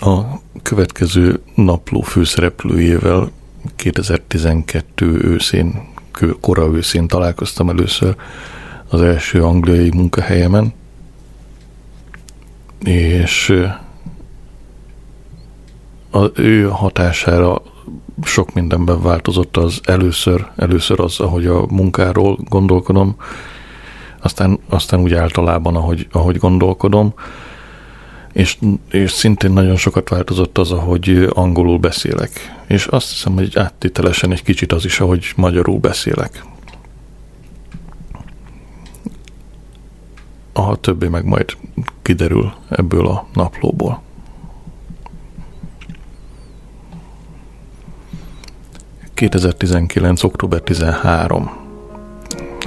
[0.00, 0.20] A
[0.62, 3.30] következő napló főszereplőjével
[3.76, 5.88] 2012 őszén,
[6.40, 8.16] kora őszén találkoztam először
[8.88, 10.72] az első angliai munkahelyemen,
[12.84, 13.54] és
[16.10, 17.62] az ő hatására
[18.22, 23.16] sok mindenben változott az először, először az, ahogy a munkáról gondolkodom,
[24.20, 27.14] aztán, aztán úgy általában, ahogy, ahogy gondolkodom,
[28.34, 28.58] és,
[28.90, 32.30] és szintén nagyon sokat változott az, ahogy angolul beszélek.
[32.66, 36.44] És azt hiszem, hogy áttételesen egy kicsit az is, ahogy magyarul beszélek.
[40.52, 41.56] A többi meg majd
[42.02, 44.02] kiderül ebből a naplóból.
[49.16, 50.24] ...2019.
[50.24, 51.50] október 13.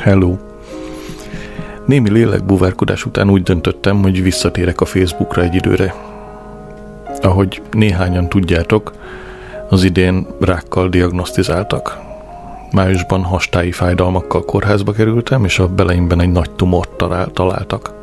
[0.02, 0.47] Hello!
[1.88, 5.96] Némi lélekbúvárkodás után úgy döntöttem, hogy visszatérek a Facebookra egy időre.
[7.22, 8.94] Ahogy néhányan tudjátok,
[9.70, 11.98] az idén rákkal diagnosztizáltak.
[12.72, 17.94] Májusban hastái fájdalmakkal kórházba kerültem, és a beleimben egy nagy tumort találtak.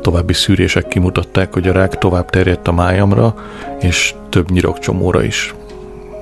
[0.00, 3.34] További szűrések kimutatták, hogy a rák tovább terjedt a májamra,
[3.80, 5.54] és több nyirokcsomóra is.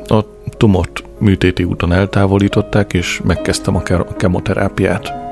[0.06, 0.25] A
[0.56, 3.82] tumort műtéti úton eltávolították, és megkezdtem a
[4.16, 5.28] kemoterápiát.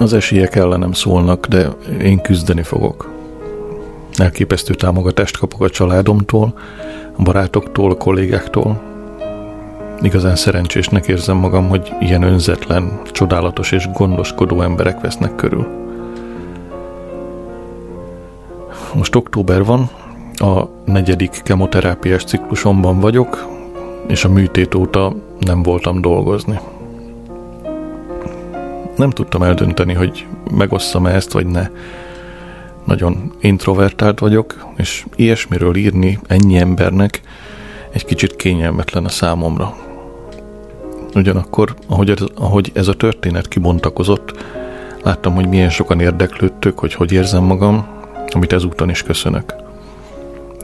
[0.00, 1.68] Az esélyek ellenem szólnak, de
[2.02, 3.10] én küzdeni fogok.
[4.16, 6.58] Elképesztő támogatást kapok a családomtól,
[7.16, 8.80] a barátoktól, a kollégáktól.
[10.02, 15.66] Igazán szerencsésnek érzem magam, hogy ilyen önzetlen, csodálatos és gondoskodó emberek vesznek körül.
[18.94, 19.90] Most október van,
[20.34, 23.48] a negyedik kemoterápiás ciklusomban vagyok,
[24.06, 26.60] és a műtét óta nem voltam dolgozni
[29.00, 31.68] nem tudtam eldönteni, hogy megosszam-e ezt, vagy ne.
[32.84, 37.20] Nagyon introvertált vagyok, és ilyesmiről írni ennyi embernek
[37.90, 39.76] egy kicsit kényelmetlen a számomra.
[41.14, 44.44] Ugyanakkor, ahogy ez, ahogy ez a történet kibontakozott,
[45.02, 47.86] láttam, hogy milyen sokan érdeklődtök, hogy hogy érzem magam,
[48.30, 49.54] amit ezúton is köszönök.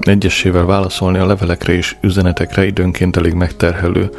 [0.00, 4.10] Egyesével válaszolni a levelekre és üzenetekre időnként elég megterhelő,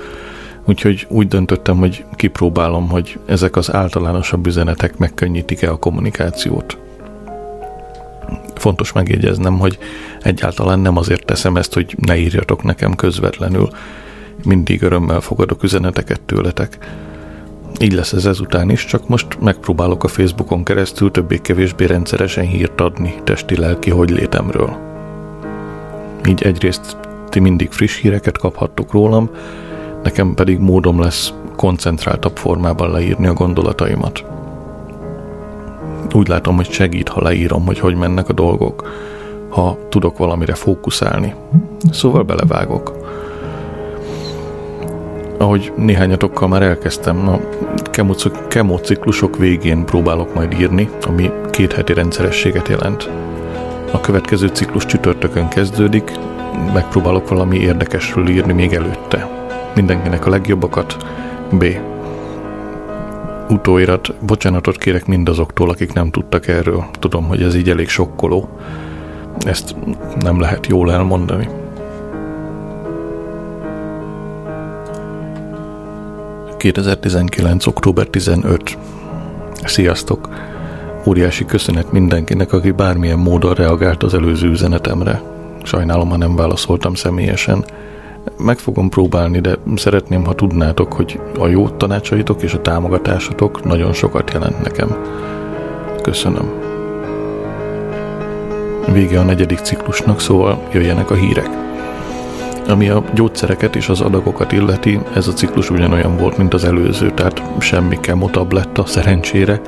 [0.68, 6.78] Úgyhogy úgy döntöttem, hogy kipróbálom, hogy ezek az általánosabb üzenetek megkönnyítik-e a kommunikációt.
[8.56, 9.78] Fontos megjegyeznem, hogy
[10.22, 13.70] egyáltalán nem azért teszem ezt, hogy ne írjatok nekem közvetlenül.
[14.44, 16.78] Mindig örömmel fogadok üzeneteket tőletek.
[17.80, 23.16] Így lesz ez ezután is, csak most megpróbálok a Facebookon keresztül többé-kevésbé rendszeresen hírt adni
[23.24, 24.78] testi-lelki hogy létemről.
[26.28, 26.98] Így egyrészt
[27.30, 29.30] ti mindig friss híreket kaphattok rólam,
[30.08, 34.26] nekem pedig módom lesz koncentráltabb formában leírni a gondolataimat.
[36.14, 38.92] Úgy látom, hogy segít, ha leírom, hogy hogy mennek a dolgok,
[39.50, 41.34] ha tudok valamire fókuszálni.
[41.92, 42.94] Szóval belevágok.
[45.38, 47.40] Ahogy néhányatokkal már elkezdtem, a
[48.48, 53.10] kemociklusok végén próbálok majd írni, ami két heti rendszerességet jelent.
[53.92, 56.12] A következő ciklus csütörtökön kezdődik,
[56.74, 59.37] megpróbálok valami érdekesről írni még előtte.
[59.78, 60.98] Mindenkinek a legjobbakat.
[61.52, 61.66] B.
[63.50, 66.86] Utóirat, bocsánatot kérek mindazoktól, akik nem tudtak erről.
[67.00, 68.50] Tudom, hogy ez így elég sokkoló.
[69.40, 69.76] Ezt
[70.20, 71.50] nem lehet jól elmondani.
[76.58, 77.68] ...2019.
[77.68, 78.78] október 15.
[79.64, 80.30] Sziasztok!
[81.06, 85.22] Óriási köszönet mindenkinek, aki bármilyen módon reagált az előző üzenetemre.
[85.64, 87.66] Sajnálom, ha nem válaszoltam személyesen
[88.38, 93.94] meg fogom próbálni, de szeretném, ha tudnátok, hogy a jó tanácsaitok és a támogatásotok nagyon
[93.94, 94.98] sokat jelent nekem.
[96.02, 96.52] Köszönöm.
[98.92, 101.50] Vége a negyedik ciklusnak, szóval jöjjenek a hírek.
[102.68, 107.12] Ami a gyógyszereket és az adagokat illeti, ez a ciklus ugyanolyan volt, mint az előző,
[107.12, 109.62] tehát semmi kemotabletta szerencsére,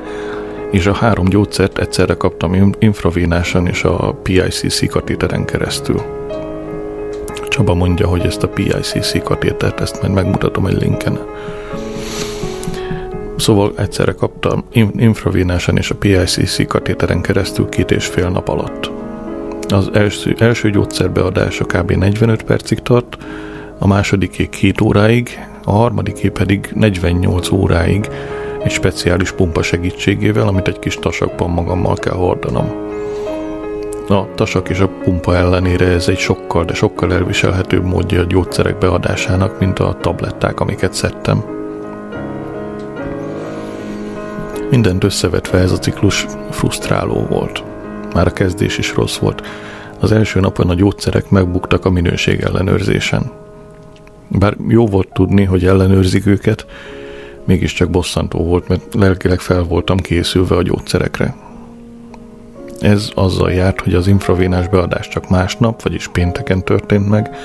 [0.70, 6.02] és a három gyógyszert egyszerre kaptam infravénásan és a PICC katéteren keresztül.
[7.60, 11.18] Csaba mondja, hogy ezt a PICC katétert, ezt majd megmutatom egy linken.
[13.36, 14.64] Szóval egyszerre kaptam
[14.96, 18.90] infravénásan és a PICC katéteren keresztül két és fél nap alatt.
[19.68, 21.90] Az első, első gyógyszerbeadása kb.
[21.90, 23.18] 45 percig tart,
[23.78, 28.08] a másodiké két óráig, a harmadiké pedig 48 óráig
[28.62, 32.89] egy speciális pumpa segítségével, amit egy kis tasakban magammal kell hordanom
[34.12, 38.78] a tasak és a pumpa ellenére ez egy sokkal, de sokkal elviselhetőbb módja a gyógyszerek
[38.78, 41.44] beadásának, mint a tabletták, amiket szedtem.
[44.70, 47.64] Mindent összevetve ez a ciklus frusztráló volt.
[48.14, 49.42] már a kezdés is rossz volt.
[50.00, 53.30] Az első napon a gyógyszerek megbuktak a minőség ellenőrzésen.
[54.28, 56.66] Bár jó volt tudni, hogy ellenőrzik őket,
[57.44, 61.34] mégiscsak bosszantó volt, mert lelkileg fel voltam készülve a gyógyszerekre.
[62.80, 67.36] Ez azzal járt, hogy az infravénás beadás csak másnap, vagyis pénteken történt meg,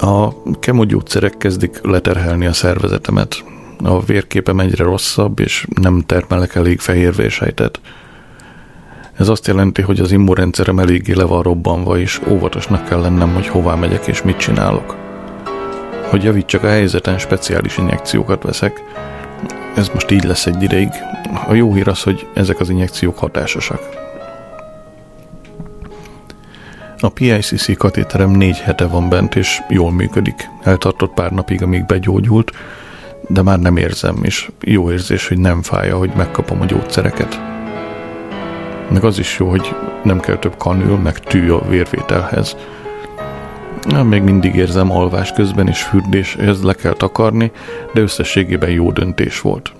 [0.00, 3.44] A kemogyógyszerek kezdik leterhelni a szervezetemet.
[3.84, 7.80] A vérképem egyre rosszabb, és nem termelek elég fehérvérsejtet.
[9.16, 13.46] Ez azt jelenti, hogy az immunrendszerem eléggé le van robbanva, és óvatosnak kell lennem, hogy
[13.48, 14.96] hová megyek és mit csinálok.
[16.10, 18.82] Hogy javítsak a helyzeten, speciális injekciókat veszek.
[19.76, 20.88] Ez most így lesz egy ideig.
[21.48, 24.07] A jó hír az, hogy ezek az injekciók hatásosak.
[27.00, 30.48] A PICC katéterem négy hete van bent, és jól működik.
[30.62, 32.52] Eltartott pár napig, amíg begyógyult,
[33.28, 37.40] de már nem érzem, és jó érzés, hogy nem fáj, hogy megkapom a gyógyszereket.
[38.92, 42.56] Meg az is jó, hogy nem kell több kanül, meg tű a vérvételhez.
[44.04, 47.50] Még mindig érzem alvás közben és fürdés, ez le kell takarni,
[47.94, 49.72] de összességében jó döntés volt.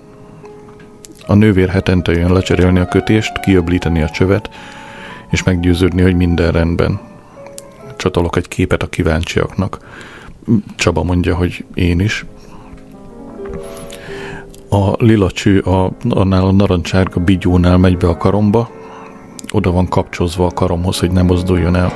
[1.27, 4.49] A nővér hetente jön lecserélni a kötést, kiöblíteni a csövet,
[5.29, 7.08] és meggyőződni, hogy minden rendben.
[7.99, 9.77] Csatolok egy képet a kíváncsiaknak.
[10.75, 12.25] Csaba mondja, hogy én is.
[14.69, 18.69] A lila cső a, annál a narancsárga bigyónál megy be a karomba,
[19.51, 21.91] oda van kapcsolva a karomhoz, hogy nem mozduljon el.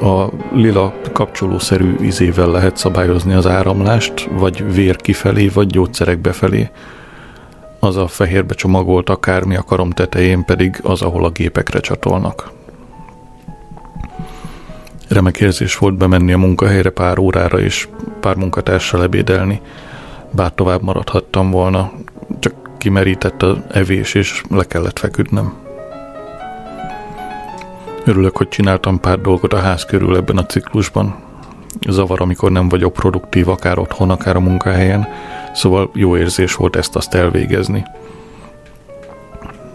[0.00, 6.70] A lila kapcsolószerű izével lehet szabályozni az áramlást, vagy vér kifelé, vagy gyógyszerek befelé.
[7.80, 12.52] Az a fehérbe csomagolt akármi a karom tetején pedig az, ahol a gépekre csatolnak.
[15.14, 17.88] Remek érzés volt bemenni a munkahelyre pár órára és
[18.20, 19.60] pár munkatársal ebédelni.
[20.30, 21.92] Bár tovább maradhattam volna,
[22.38, 25.54] csak kimerített az evés és le kellett feküdnem.
[28.04, 31.16] Örülök, hogy csináltam pár dolgot a ház körül ebben a ciklusban.
[31.88, 35.08] Zavar, amikor nem vagyok produktív, akár otthon, akár a munkahelyen,
[35.52, 37.84] szóval jó érzés volt ezt-azt elvégezni.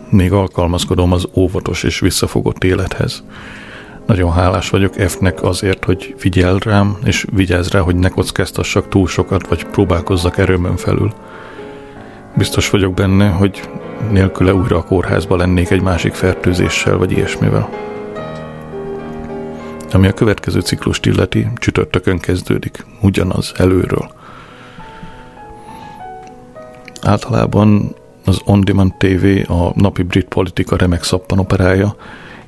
[0.10, 3.24] Még alkalmazkodom az óvatos és visszafogott élethez.
[4.10, 9.08] Nagyon hálás vagyok F-nek azért, hogy figyel rám, és vigyáz rá, hogy ne kockáztassak túl
[9.08, 11.14] sokat, vagy próbálkozzak erőmön felül.
[12.36, 13.70] Biztos vagyok benne, hogy
[14.12, 17.70] nélküle újra a kórházba lennék egy másik fertőzéssel, vagy ilyesmivel.
[19.92, 24.12] Ami a következő ciklust illeti, csütörtökön kezdődik, ugyanaz előről.
[27.02, 31.96] Általában az On Demand TV a napi brit politika remek szappanoperája,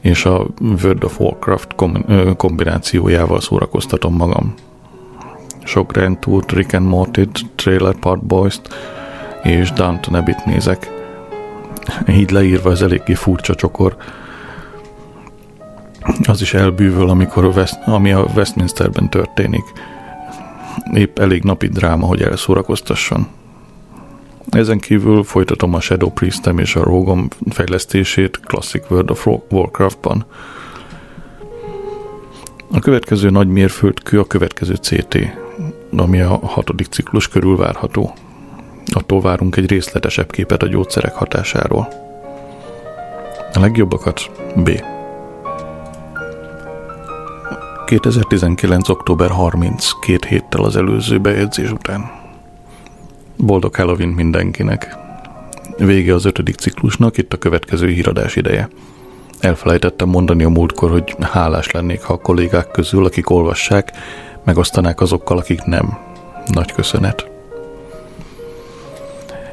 [0.02, 1.76] és a World of Warcraft
[2.38, 4.54] kombinációjával szórakoztatom magam.
[5.64, 7.22] Sok Grand Tour, Rick and morty
[7.56, 8.70] Trailer Park Boys-t
[9.44, 10.92] és Downton Abbey-t nézek.
[12.08, 13.98] Így leírva ez eléggé furcsa csokor,
[16.28, 19.64] az is elbűvöl, amikor a West, ami a Westminsterben történik.
[20.94, 23.28] Épp elég napi dráma, hogy elszórakoztasson.
[24.50, 30.26] Ezen kívül folytatom a Shadow Priestem és a Rogom fejlesztését Classic World of Warcraftban.
[32.72, 35.18] A következő nagy mérföldkő a következő CT,
[35.98, 38.14] ami a hatodik ciklus körül várható.
[38.94, 41.88] Attól várunk egy részletesebb képet a gyógyszerek hatásáról.
[43.54, 44.70] A legjobbakat B.
[47.86, 48.90] 2019.
[48.90, 52.21] október 30, két héttel az előző bejegyzés után.
[53.46, 54.96] Boldog Halloween mindenkinek!
[55.78, 58.70] Vége az ötödik ciklusnak, itt a következő híradás ideje.
[59.40, 63.92] Elfelejtettem mondani a múltkor, hogy hálás lennék, ha a kollégák közül, akik olvassák,
[64.44, 65.98] megosztanák azokkal, akik nem.
[66.48, 67.30] Nagy köszönet.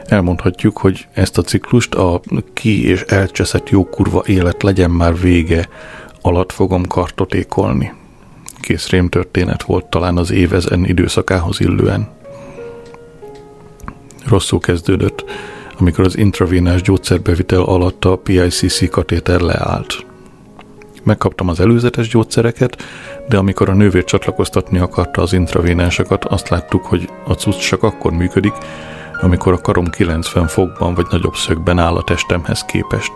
[0.05, 2.21] Elmondhatjuk, hogy ezt a ciklust a
[2.53, 5.69] ki és elcseszett jó kurva élet legyen már vége
[6.21, 7.93] alatt fogom kartotékolni.
[8.61, 12.17] Kész rém történet volt talán az évezen időszakához illően.
[14.29, 15.25] Rosszul kezdődött,
[15.79, 20.07] amikor az intravénás gyógyszerbevitel alatt a PICC katéter leállt.
[21.03, 22.83] Megkaptam az előzetes gyógyszereket,
[23.29, 28.13] de amikor a nővér csatlakoztatni akarta az intravénásokat, azt láttuk, hogy a cucc csak akkor
[28.13, 28.53] működik,
[29.21, 33.13] amikor a karom 90 fokban vagy nagyobb szögben áll a testemhez képest.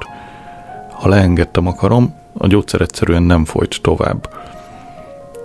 [0.93, 4.29] Ha leengedtem a karom, a gyógyszer egyszerűen nem folyt tovább.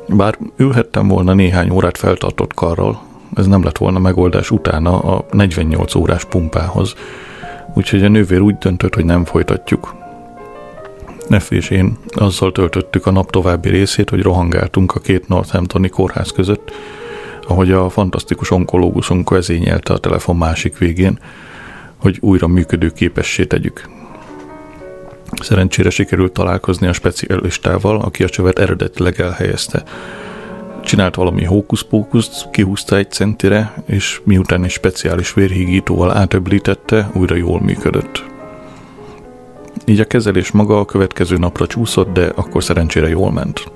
[0.08, 5.96] Bár ülhettem volna néhány órát feltartott karral, ez nem lett volna megoldás utána a 48
[5.96, 6.96] órás pumpához,
[7.74, 9.96] úgyhogy a nővér úgy döntött, hogy nem folytatjuk.
[11.27, 16.31] Neff és én azzal töltöttük a nap további részét, hogy rohangáltunk a két Northamptoni kórház
[16.31, 16.72] között,
[17.48, 21.19] ahogy a fantasztikus onkológusunk vezényelte a telefon másik végén,
[21.98, 23.89] hogy újra működő képessé tegyük.
[25.41, 29.84] Szerencsére sikerült találkozni a specialistával, aki a csövet eredetileg elhelyezte.
[30.88, 38.25] Csinált valami hókusz-pókuszt, kihúzta egy centire, és miután egy speciális vérhígítóval átöblítette, újra jól működött.
[39.86, 43.72] Így a kezelés maga a következő napra csúszott, de akkor szerencsére jól ment.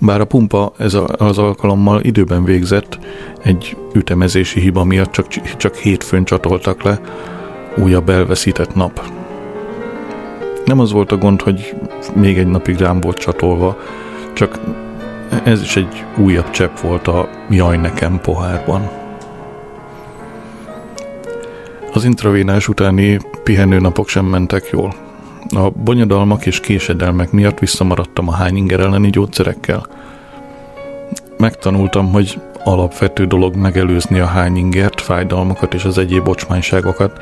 [0.00, 2.98] Bár a pumpa ez a, az alkalommal időben végzett,
[3.42, 7.00] egy ütemezési hiba miatt csak, csak hétfőn csatoltak le,
[7.76, 9.10] újabb elveszített nap.
[10.64, 11.74] Nem az volt a gond, hogy
[12.14, 13.78] még egy napig rám volt csatolva,
[14.32, 14.60] csak
[15.44, 18.90] ez is egy újabb csepp volt a jaj nekem pohárban.
[21.92, 24.94] Az intravénás utáni pihenőnapok sem mentek jól.
[25.54, 29.86] A bonyodalmak és késedelmek miatt visszamaradtam a hányinger elleni gyógyszerekkel.
[31.38, 37.20] Megtanultam, hogy alapvető dolog megelőzni a hányingert, fájdalmakat és az egyéb bocsmányságokat,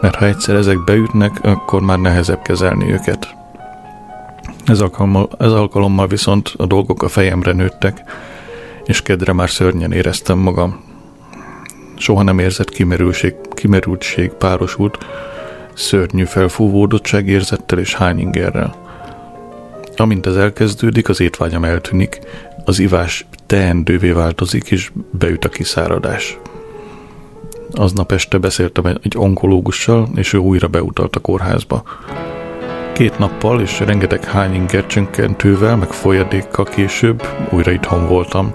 [0.00, 3.37] mert ha egyszer ezek beütnek, akkor már nehezebb kezelni őket.
[4.68, 8.02] Ez alkalommal, ez alkalommal viszont a dolgok a fejemre nőttek,
[8.84, 10.80] és kedre már szörnyen éreztem magam.
[11.96, 14.98] Soha nem érzett kimerültség, kimerültség párosult,
[15.74, 18.74] szörnyű felfúvódottság érzettel és hányingerrel.
[19.96, 22.18] Amint ez elkezdődik, az étvágyam eltűnik,
[22.64, 26.38] az ivás teendővé változik, és beüt a kiszáradás.
[27.70, 31.82] Aznap este beszéltem egy onkológussal, és ő újra beutalt a kórházba.
[32.98, 38.52] Két nappal és rengeteg hányinger csökkentővel, meg folyadékkal később újra itthon voltam,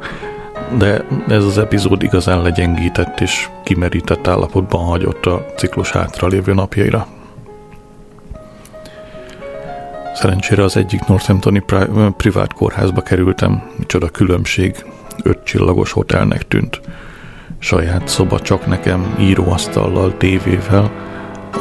[0.77, 7.07] de ez az epizód igazán legyengített és kimerített állapotban hagyott a ciklus hátralévő napjaira.
[10.13, 14.85] Szerencsére az egyik Northamptoni pri- privát kórházba kerültem, micsoda különbség,
[15.23, 16.81] öt csillagos hotelnek tűnt.
[17.59, 20.91] Saját szoba csak nekem, íróasztallal, tévével,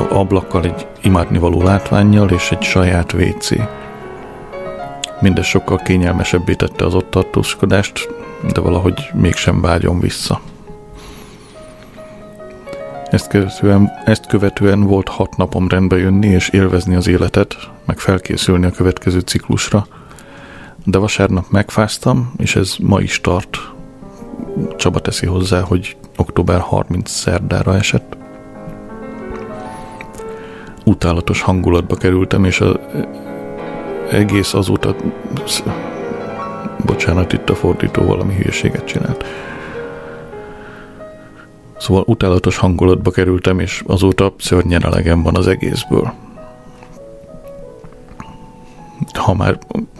[0.00, 3.50] ablakkal, egy imádnivaló látványjal és egy saját WC.
[5.20, 8.08] Mindez sokkal kényelmesebbé tette az ott tartózkodást,
[8.52, 10.40] de valahogy mégsem vágyom vissza.
[13.10, 18.66] Ezt követően, ezt követően volt hat napom rendbe jönni és élvezni az életet, meg felkészülni
[18.66, 19.86] a következő ciklusra.
[20.84, 23.58] De vasárnap megfáztam, és ez ma is tart.
[24.76, 28.16] Csaba teszi hozzá, hogy október 30 szerdára esett.
[30.84, 32.78] Utálatos hangulatba kerültem, és az
[34.10, 34.94] egész azóta...
[36.86, 39.24] Bocsánat, itt a fordító valami hülyeséget csinált
[41.82, 46.12] Szóval utálatos hangulatba kerültem, és azóta szörnyen elegem van az egészből.
[49.12, 49.58] Ha már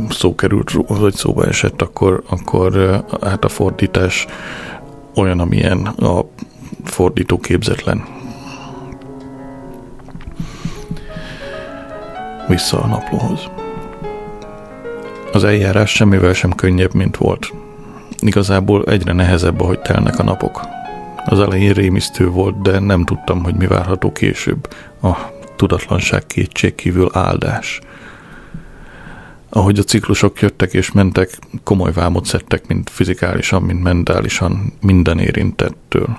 [0.08, 4.26] szó került, vagy szóba esett, akkor, akkor hát a fordítás
[5.14, 6.24] olyan, amilyen a
[6.84, 8.04] fordító képzetlen.
[12.48, 13.50] Vissza a naplóhoz.
[15.32, 17.52] Az eljárás semmivel sem könnyebb, mint volt.
[18.18, 20.60] Igazából egyre nehezebb, ahogy telnek a napok
[21.24, 24.68] Az elején rémisztő volt, de nem tudtam, hogy mi várható később.
[25.02, 25.16] A
[25.56, 27.80] tudatlanság kétség kívül áldás.
[29.48, 36.18] Ahogy a ciklusok jöttek és mentek, komoly vámot szedtek, mint fizikálisan, mint mentálisan, minden érintettől.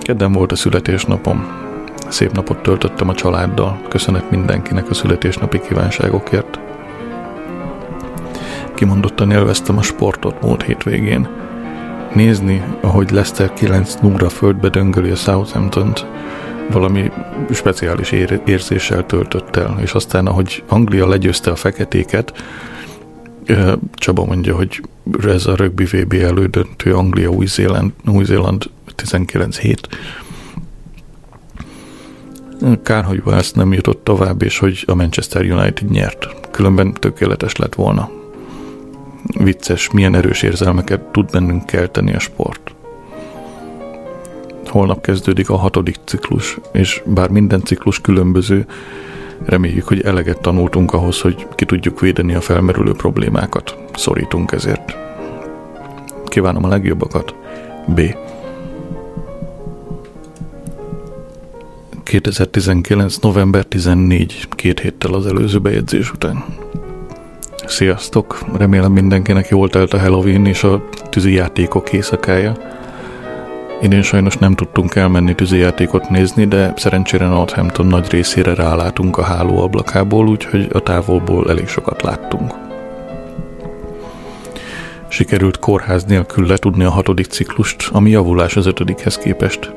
[0.00, 1.68] Kedden volt a születésnapom.
[2.10, 3.80] Szép napot töltöttem a családdal.
[3.88, 6.60] Köszönet mindenkinek a születésnapi kívánságokért.
[8.74, 11.28] Kimondottan élveztem a sportot múlt hétvégén.
[12.14, 16.06] Nézni, ahogy Lester 9 0 földbe döngöli a Southampton-t,
[16.70, 17.10] valami
[17.50, 22.32] speciális ér- érzéssel töltött el, és aztán, ahogy Anglia legyőzte a feketéket,
[23.94, 24.80] Csaba mondja, hogy
[25.26, 29.76] ez a rugby VB elődöntő Anglia-Új-Zéland, Új-Zéland 19-7.
[32.82, 36.28] Kár, hogy Wales nem jutott tovább, és hogy a Manchester United nyert.
[36.50, 38.10] Különben tökéletes lett volna.
[39.38, 42.74] Vicces, milyen erős érzelmeket tud bennünk kelteni a sport.
[44.66, 48.66] Holnap kezdődik a hatodik ciklus, és bár minden ciklus különböző,
[49.44, 53.76] reméljük, hogy eleget tanultunk ahhoz, hogy ki tudjuk védeni a felmerülő problémákat.
[53.94, 54.96] Szorítunk ezért.
[56.24, 57.34] Kívánom a legjobbakat.
[57.86, 58.00] B.
[62.10, 63.16] 2019.
[63.16, 66.44] november 14, két héttel az előző bejegyzés után.
[67.66, 68.56] Sziasztok!
[68.58, 72.56] Remélem mindenkinek jól telt a Halloween és a tűzi játékok éjszakája.
[73.82, 79.62] Idén sajnos nem tudtunk elmenni tűzijátékot nézni, de szerencsére Northampton nagy részére rálátunk a háló
[79.62, 82.54] ablakából, úgyhogy a távolból elég sokat láttunk.
[85.08, 89.72] Sikerült kórház nélkül letudni a hatodik ciklust, ami javulás az ötödikhez képest.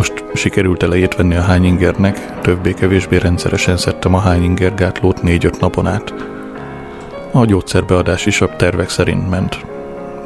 [0.00, 6.14] Most sikerült elejét venni a hányingernek, többé-kevésbé rendszeresen szedtem a hányinger gátlót négy-öt napon át.
[7.32, 9.66] A gyógyszerbeadás is a tervek szerint ment.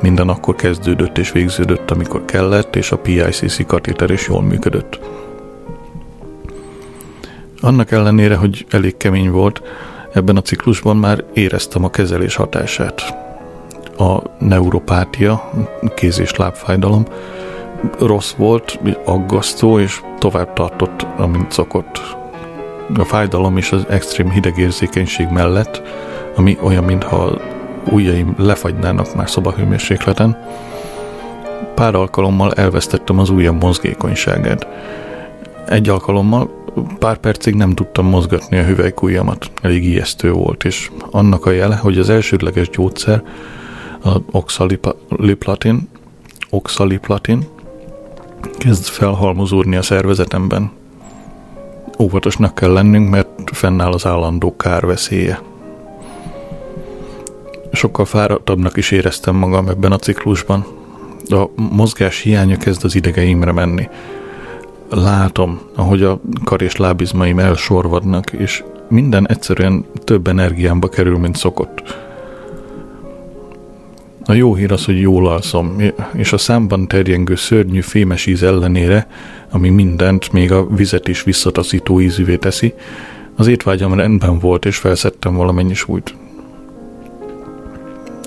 [0.00, 5.00] Minden akkor kezdődött és végződött, amikor kellett, és a PICC katéter is jól működött.
[7.60, 9.62] Annak ellenére, hogy elég kemény volt,
[10.12, 13.14] ebben a ciklusban már éreztem a kezelés hatását.
[13.98, 15.50] A neuropátia,
[15.94, 17.04] kéz- és lábfájdalom
[17.99, 22.01] rossz volt, aggasztó, és tovább tartott, amint szokott.
[22.99, 25.83] A fájdalom és az extrém hidegérzékenység mellett,
[26.37, 27.38] ami olyan, mintha
[27.90, 30.37] ujjaim lefagynának már szobahőmérsékleten.
[31.75, 34.66] Pár alkalommal elvesztettem az ujjam mozgékonyságát.
[35.68, 36.51] Egy alkalommal
[36.99, 41.99] pár percig nem tudtam mozgatni a hüvelykujjamat, elég ijesztő volt, és annak a jele, hogy
[41.99, 43.23] az elsődleges gyógyszer,
[44.05, 45.88] a oxaliplatin,
[46.51, 47.47] oxaliplatin
[48.59, 50.70] kezd felhalmozódni a szervezetemben.
[51.98, 55.40] Óvatosnak kell lennünk, mert fennáll az állandó kár veszélye
[57.74, 60.66] sokkal fáradtabbnak is éreztem magam ebben a ciklusban.
[61.28, 63.88] A mozgás hiánya kezd az idegeimre menni.
[64.90, 72.03] Látom, ahogy a kar és lábizmaim elsorvadnak, és minden egyszerűen több energiámba kerül, mint szokott.
[74.26, 75.76] A jó hír az, hogy jól alszom,
[76.12, 79.08] és a számban terjengő szörnyű fémes íz ellenére,
[79.50, 82.74] ami mindent, még a vizet is visszataszító ízűvé teszi,
[83.37, 86.14] az étvágyam rendben volt, és felszettem valamennyi súlyt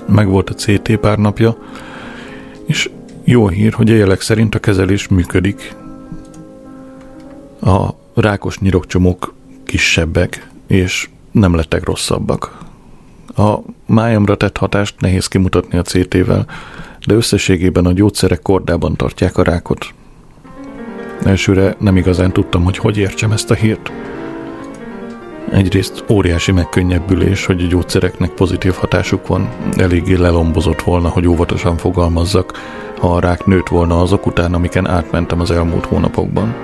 [0.08, 1.56] megvolt a CT pár napja,
[2.66, 2.90] és
[3.24, 5.74] jó hír, hogy a jelek szerint a kezelés működik.
[7.60, 9.34] A rákos nyirokcsomók
[9.64, 12.58] kisebbek, és nem lettek rosszabbak.
[13.38, 16.46] A májamra tett hatást nehéz kimutatni a CT-vel,
[17.06, 19.86] de összességében a gyógyszerek kordában tartják a rákot.
[21.24, 23.92] Elsőre nem igazán tudtam, hogy hogy értsem ezt a hírt.
[25.52, 32.52] Egyrészt óriási megkönnyebbülés, hogy a gyógyszereknek pozitív hatásuk van, eléggé lelombozott volna, hogy óvatosan fogalmazzak,
[32.98, 36.54] ha a rák nőtt volna azok után, amiken átmentem az elmúlt hónapokban.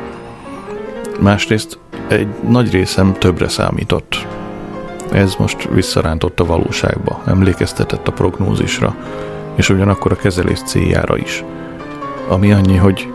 [1.20, 4.26] Másrészt egy nagy részem többre számított.
[5.14, 8.96] Ez most visszarántott a valóságba, emlékeztetett a prognózisra,
[9.54, 11.44] és ugyanakkor a kezelés céljára is.
[12.28, 13.12] Ami annyi, hogy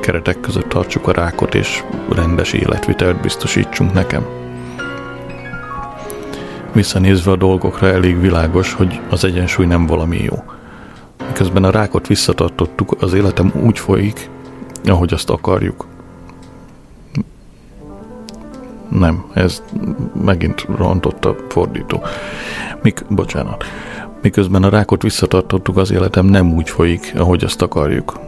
[0.00, 4.26] keretek között tartsuk a rákot, és rendes életvitelt biztosítsunk nekem.
[6.72, 10.42] Visszanézve a dolgokra elég világos, hogy az egyensúly nem valami jó.
[11.26, 14.30] Miközben a rákot visszatartottuk, az életem úgy folyik,
[14.84, 15.86] ahogy azt akarjuk.
[18.88, 19.62] Nem, ez
[20.24, 22.02] megint rontott a fordító.
[22.82, 23.64] Mik, bocsánat.
[24.22, 28.18] Miközben a rákot visszatartottuk, az életem nem úgy folyik, ahogy azt akarjuk.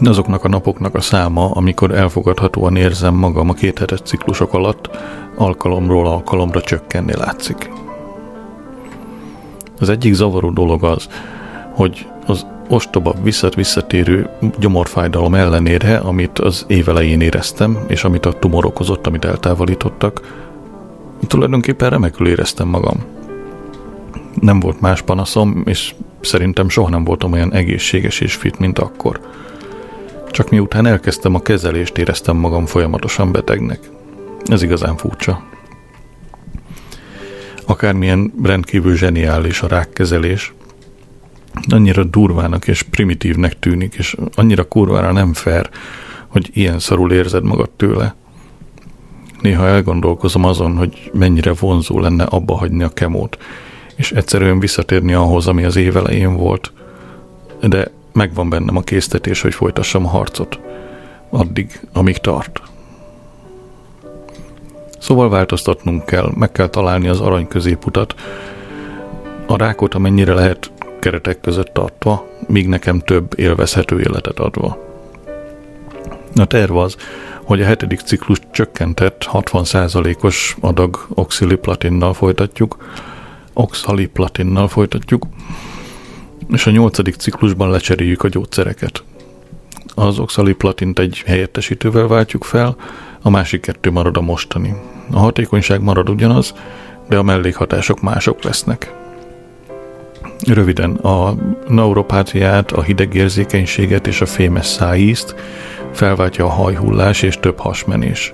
[0.00, 4.90] Azoknak a napoknak a száma, amikor elfogadhatóan érzem magam a két hetes ciklusok alatt,
[5.36, 7.70] alkalomról alkalomra csökkenni látszik.
[9.80, 11.08] Az egyik zavaró dolog az,
[11.74, 14.28] hogy az ostoba, visszat-visszatérő
[14.58, 20.46] gyomorfájdalom ellenére, amit az évelején éreztem, és amit a tumor okozott, amit eltávolítottak,
[21.26, 23.04] tulajdonképpen remekül éreztem magam.
[24.40, 29.20] Nem volt más panaszom, és szerintem soha nem voltam olyan egészséges és fit, mint akkor.
[30.30, 33.90] Csak miután elkezdtem a kezelést, éreztem magam folyamatosan betegnek.
[34.46, 35.42] Ez igazán furcsa.
[37.66, 40.52] Akármilyen rendkívül zseniális a rákkezelés,
[41.68, 45.70] annyira durvának és primitívnek tűnik, és annyira kurvára nem fair,
[46.26, 48.14] hogy ilyen szarul érzed magad tőle.
[49.40, 53.38] Néha elgondolkozom azon, hogy mennyire vonzó lenne abba hagyni a kemót,
[53.96, 56.72] és egyszerűen visszatérni ahhoz, ami az év elején volt.
[57.60, 60.60] De megvan bennem a késztetés, hogy folytassam a harcot.
[61.30, 62.62] Addig, amíg tart.
[64.98, 68.14] Szóval változtatnunk kell, meg kell találni az arany középutat,
[69.46, 74.86] a rákot amennyire lehet keretek között tartva, míg nekem több élvezhető életet adva.
[76.34, 76.96] A terv az,
[77.42, 82.76] hogy a hetedik ciklus csökkentett 60%-os adag oxiliplatinnal folytatjuk,
[83.52, 85.26] oxaliplatinnal folytatjuk,
[86.52, 89.02] és a nyolcadik ciklusban lecseréljük a gyógyszereket.
[89.94, 92.76] Az oxaliplatint egy helyettesítővel váltjuk fel,
[93.22, 94.74] a másik kettő marad a mostani.
[95.10, 96.54] A hatékonyság marad ugyanaz,
[97.08, 98.94] de a mellékhatások mások lesznek.
[100.46, 101.34] Röviden, a
[101.68, 105.34] neuropátiát, a hidegérzékenységet és a fémes szájízt
[105.92, 108.32] felváltja a hajhullás és több hasmenés.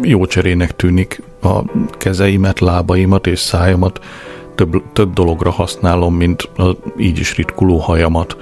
[0.00, 4.00] Jó cserének tűnik, a kezeimet, lábaimat és szájamat
[4.54, 8.36] több, több dologra használom, mint az így is ritkuló hajamat,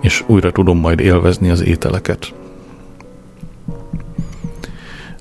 [0.00, 2.34] és újra tudom majd élvezni az ételeket.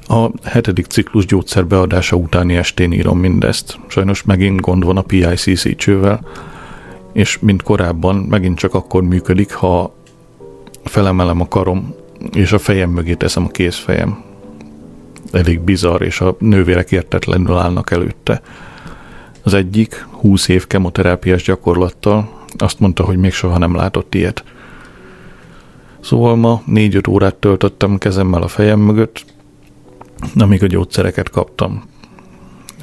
[0.08, 3.80] A hetedik ciklus gyógyszer beadása utáni estén írom mindezt.
[3.88, 6.20] Sajnos megint gond van a PICC csővel,
[7.14, 9.94] és mint korábban megint csak akkor működik, ha
[10.84, 11.96] felemelem a karom,
[12.34, 14.24] és a fejem mögé teszem a kézfejem.
[15.32, 18.42] Elég bizarr, és a nővérek értetlenül állnak előtte.
[19.44, 24.44] Az egyik 20 év kemoterápiás gyakorlattal azt mondta, hogy még soha nem látott ilyet.
[26.00, 29.26] Szóval ma 4-5 órát töltöttem kezemmel a fejem mögött,
[30.36, 31.84] amíg a gyógyszereket kaptam.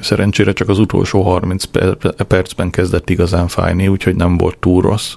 [0.01, 1.63] Szerencsére csak az utolsó 30
[2.27, 5.13] percben kezdett igazán fájni, úgyhogy nem volt túl rossz.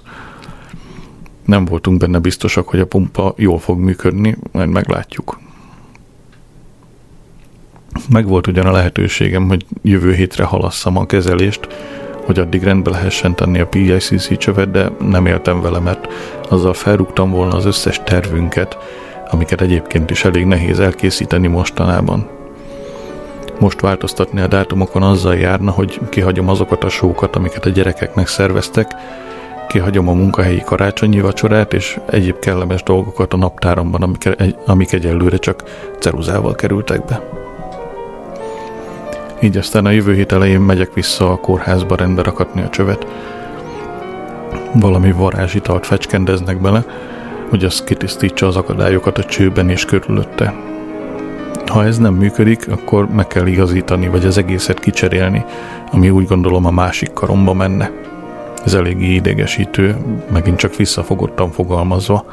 [1.45, 5.39] Nem voltunk benne biztosak, hogy a pumpa jól fog működni, majd meglátjuk.
[8.09, 11.67] Meg volt ugyan a lehetőségem, hogy jövő hétre halasszam a kezelést,
[12.25, 16.07] hogy addig rendbe lehessen tenni a PICC csövet, de nem éltem vele, mert
[16.49, 18.77] azzal felrúgtam volna az összes tervünket,
[19.29, 22.29] amiket egyébként is elég nehéz elkészíteni mostanában.
[23.63, 28.91] Most változtatni a dátumokon azzal járna, hogy kihagyom azokat a sókat, amiket a gyerekeknek szerveztek,
[29.67, 34.29] kihagyom a munkahelyi karácsonyi vacsorát és egyéb kellemes dolgokat a naptáramban, amik,
[34.65, 35.63] amik egyelőre csak
[35.99, 37.29] ceruzával kerültek be.
[39.41, 43.07] Így aztán a jövő hét elején megyek vissza a kórházba rendbe rakatni a csövet.
[44.73, 46.85] Valami varázsitalt fecskendeznek bele,
[47.49, 50.72] hogy az kitisztítsa az akadályokat a csőben és körülötte.
[51.73, 55.45] Ha ez nem működik, akkor meg kell igazítani, vagy az egészet kicserélni,
[55.91, 57.91] ami úgy gondolom a másik karomba menne.
[58.65, 59.97] Ez eléggé idegesítő,
[60.31, 62.25] megint csak visszafogottan fogalmazva,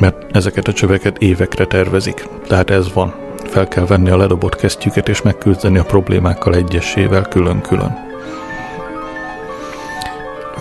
[0.00, 2.28] mert ezeket a csöveket évekre tervezik.
[2.46, 3.14] Tehát ez van.
[3.44, 7.96] Fel kell venni a ledobott kesztyüket és megküzdeni a problémákkal egyesével külön-külön.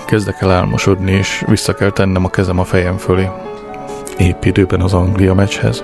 [0.05, 3.29] Kezdek el álmosodni, és vissza kell tennem a kezem a fejem fölé.
[4.17, 5.83] Épp időben az Anglia meccshez.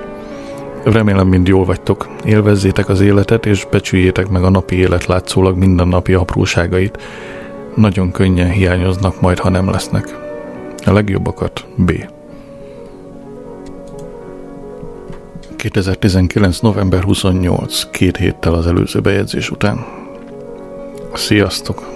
[0.83, 2.09] Remélem mind jól vagytok.
[2.25, 6.97] Élvezzétek az életet, és becsüljétek meg a napi élet látszólag mindennapi apróságait.
[7.75, 10.17] Nagyon könnyen hiányoznak majd, ha nem lesznek.
[10.85, 11.91] A legjobbakat B.
[15.55, 16.59] 2019.
[16.59, 19.85] november 28, két héttel az előző bejegyzés után.
[21.13, 21.89] Sziasztok!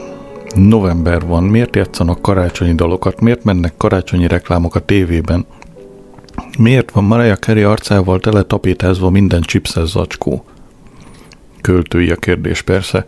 [0.55, 5.45] November van, miért játszanak karácsonyi dalokat, miért mennek karácsonyi reklámok a tévében,
[6.57, 10.45] Miért van Mariah Carey arcával tele tapétázva minden chipses zacskó?
[11.61, 13.05] Költői a kérdés persze.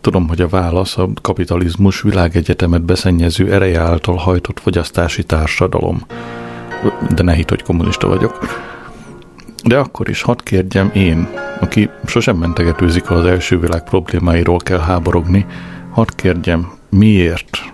[0.00, 6.06] Tudom, hogy a válasz a kapitalizmus világegyetemet beszennyező ereje által hajtott fogyasztási társadalom.
[7.14, 8.38] De ne hitt, hogy kommunista vagyok.
[9.64, 11.28] De akkor is hadd kérjem én,
[11.60, 15.46] aki sosem mentegetőzik, ha az első világ problémáiról kell háborogni,
[15.90, 17.73] hadd kérjem, miért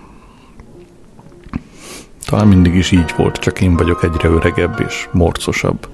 [2.31, 5.87] talán mindig is így volt, csak én vagyok egyre öregebb és morcosabb.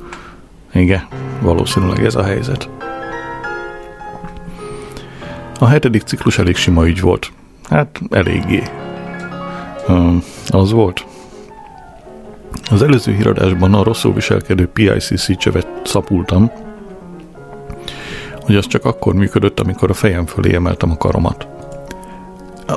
[0.74, 1.08] Igen,
[1.42, 2.70] valószínűleg ez a helyzet.
[5.60, 7.32] A hetedik ciklus elég sima ügy volt.
[7.70, 8.64] Hát, eléggé.
[9.88, 11.06] Um, az volt.
[12.72, 16.52] Az előző híradásban a rosszul viselkedő PICC csövet szapultam,
[18.42, 21.57] hogy az csak akkor működött, amikor a fejem fölé emeltem a karomat.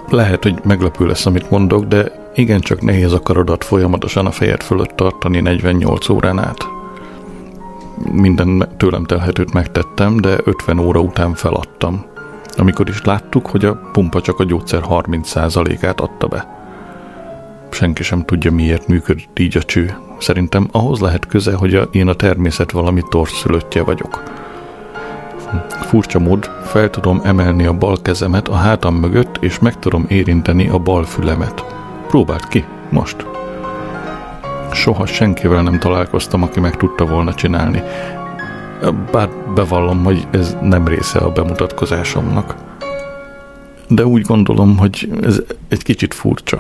[0.09, 4.96] Lehet, hogy meglepő lesz, amit mondok, de igencsak nehéz a karodat folyamatosan a fejed fölött
[4.96, 6.68] tartani 48 órán át.
[8.12, 12.05] Minden tőlem telhetőt megtettem, de 50 óra után feladtam.
[12.57, 16.59] Amikor is láttuk, hogy a pumpa csak a gyógyszer 30%-át adta be.
[17.70, 19.96] Senki sem tudja, miért működik így a cső.
[20.18, 24.22] Szerintem ahhoz lehet köze, hogy a, én a természet valami torszülöttje vagyok.
[25.68, 30.68] Furcsa mód, fel tudom emelni a bal kezemet a hátam mögött, és meg tudom érinteni
[30.68, 31.64] a bal fülemet.
[32.08, 33.26] Próbáld ki, most.
[34.72, 37.82] Soha senkivel nem találkoztam, aki meg tudta volna csinálni.
[39.12, 42.54] Bár bevallom, hogy ez nem része a bemutatkozásomnak.
[43.88, 46.58] De úgy gondolom, hogy ez egy kicsit furcsa.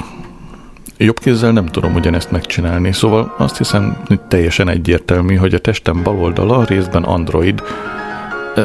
[0.96, 6.02] Jobb kézzel nem tudom ugyanezt megcsinálni, szóval azt hiszem, hogy teljesen egyértelmű, hogy a testem
[6.02, 7.62] bal oldala részben Android,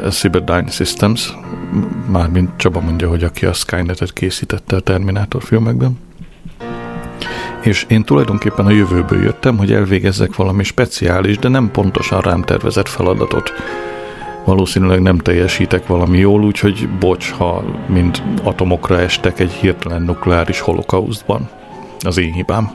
[0.10, 1.34] Cyberdyne Systems,
[2.12, 6.00] mármint Csaba mondja, hogy aki a Skynetet készítette a Terminátor filmekben.
[7.62, 12.88] És én tulajdonképpen a jövőből jöttem, hogy elvégezzek valami speciális, de nem pontosan rám tervezett
[12.88, 13.54] feladatot.
[14.46, 21.50] Valószínűleg nem teljesítek valami jól, úgyhogy bocs, ha mind atomokra estek egy hirtelen nukleáris holokausztban.
[22.00, 22.72] Az én hibám.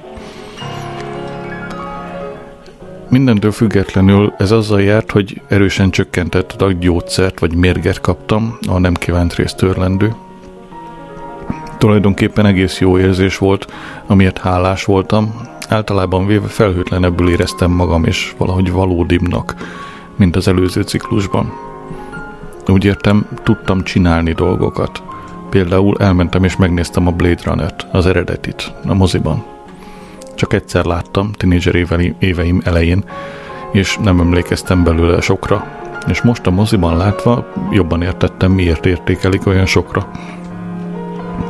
[3.11, 8.95] Mindentől függetlenül ez azzal járt, hogy erősen csökkentett a gyógyszert vagy mérget kaptam, a nem
[8.95, 10.15] kívánt részt törlendő.
[11.79, 13.73] Tulajdonképpen egész jó érzés volt,
[14.07, 15.41] amiért hálás voltam.
[15.69, 19.55] Általában véve felhőtlenebbül éreztem magam, és valahogy valódibbnak,
[20.17, 21.53] mint az előző ciklusban.
[22.67, 25.03] Úgy értem, tudtam csinálni dolgokat.
[25.51, 29.45] Például elmentem és megnéztem a Blade Runner-t, az eredetit, a moziban.
[30.41, 31.75] Csak egyszer láttam, tinédzser
[32.19, 33.05] éveim elején,
[33.73, 35.67] és nem emlékeztem belőle sokra.
[36.09, 40.11] És most a moziban látva jobban értettem, miért értékelik olyan sokra.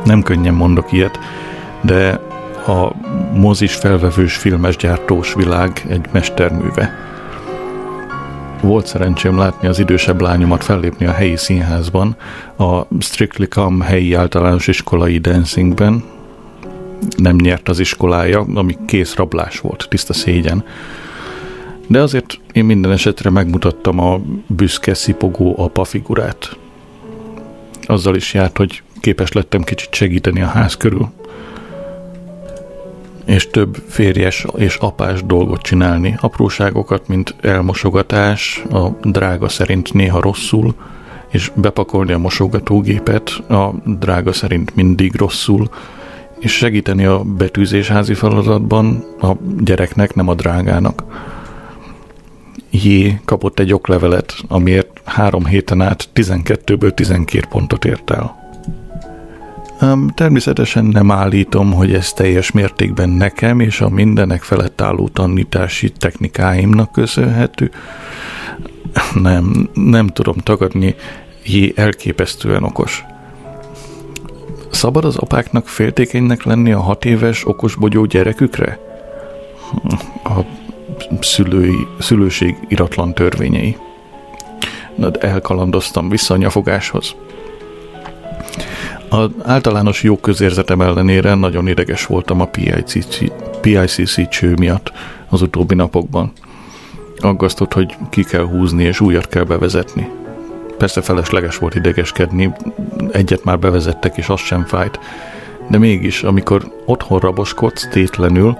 [0.05, 1.19] Nem könnyen mondok ilyet,
[1.81, 2.19] de
[2.67, 2.91] a
[3.33, 6.91] mozis felvevős filmes gyártós világ egy mesterműve.
[8.61, 12.15] Volt szerencsém látni az idősebb lányomat fellépni a helyi színházban,
[12.57, 16.03] a Strictly Come helyi általános iskolai dancingben.
[17.17, 20.63] Nem nyert az iskolája, ami kész rablás volt, tiszta szégyen.
[21.87, 26.57] De azért én minden esetre megmutattam a büszke, szipogó apa figurát.
[27.85, 31.09] Azzal is járt, hogy képes lettem kicsit segíteni a ház körül,
[33.25, 36.17] és több férjes és apás dolgot csinálni.
[36.21, 40.73] Apróságokat, mint elmosogatás, a drága szerint néha rosszul,
[41.29, 45.69] és bepakolni a mosogatógépet, a drága szerint mindig rosszul,
[46.41, 51.03] és segíteni a betűzésházi feladatban a gyereknek, nem a drágának.
[52.69, 58.39] Jé kapott egy oklevelet, amiért három héten át 12-ből 12 pontot ért el.
[60.15, 66.91] Természetesen nem állítom, hogy ez teljes mértékben nekem és a mindenek felett álló tanítási technikáimnak
[66.91, 67.71] köszönhető.
[69.13, 70.95] Nem, nem tudom tagadni,
[71.45, 73.05] jé, elképesztően okos.
[74.81, 78.79] Szabad az apáknak féltékenynek lenni a hat éves okosbogyó gyerekükre?
[80.23, 80.39] A
[81.19, 83.77] szülői, szülőség iratlan törvényei.
[84.95, 87.15] Na, elkalandoztam vissza a nyafogáshoz.
[89.09, 93.17] Az általános jó közérzetem ellenére nagyon ideges voltam a PICC,
[93.61, 94.91] PICC cső miatt
[95.29, 96.31] az utóbbi napokban.
[97.17, 100.20] Aggasztott, hogy ki kell húzni és újat kell bevezetni.
[100.81, 102.53] Persze felesleges volt idegeskedni,
[103.11, 104.99] egyet már bevezettek és az sem fájt,
[105.67, 108.57] de mégis, amikor otthon raboskodsz tétlenül,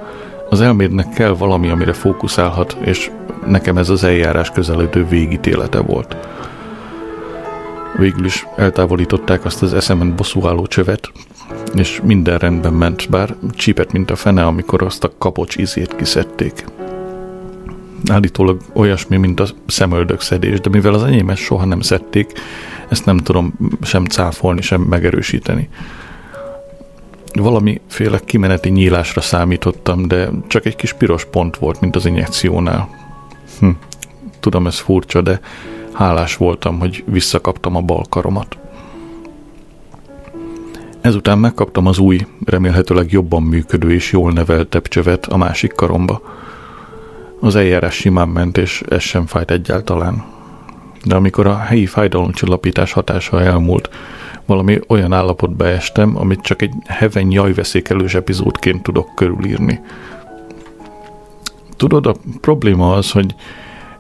[0.50, 3.12] az elmédnek kell valami, amire fókuszálhat, és
[3.46, 6.18] nekem ez az eljárás közelődő végítélete volt.
[7.98, 11.12] Végül is eltávolították azt az eszemen bosszúálló csövet,
[11.74, 16.66] és minden rendben ment, bár csípett, mint a fene, amikor azt a kapocs izét kiszedték.
[18.10, 22.32] Állítólag olyasmi, mint a szemöldökszedés, de mivel az enyémet soha nem szedték,
[22.90, 25.70] ezt nem tudom sem cáfolni, sem megerősíteni.
[27.34, 32.90] Valamiféle kimeneti nyílásra számítottam, de csak egy kis piros pont volt, mint az injekciónál.
[33.60, 33.70] Hm.
[34.40, 35.40] Tudom, ez furcsa, de
[35.92, 38.58] Hálás voltam, hogy visszakaptam a bal karomat.
[41.02, 46.22] Ezután megkaptam az új, remélhetőleg jobban működő és jól neveltebb csövet a másik karomba.
[47.44, 50.24] Az eljárás simán ment, és ez sem fájt egyáltalán.
[51.04, 53.90] De amikor a helyi fájdalomcsillapítás hatása elmúlt,
[54.46, 59.80] valami olyan állapotba estem, amit csak egy heven jajveszékelős epizódként tudok körülírni.
[61.78, 63.36] Tudod, a probléma az, hogy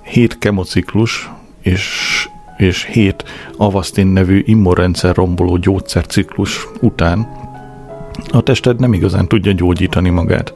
[0.01, 1.29] hét kemociklus
[1.61, 2.27] és,
[2.57, 3.23] és hét
[3.57, 7.39] Avastin nevű immunrendszer romboló gyógyszerciklus után
[8.31, 10.53] a tested nem igazán tudja gyógyítani magát,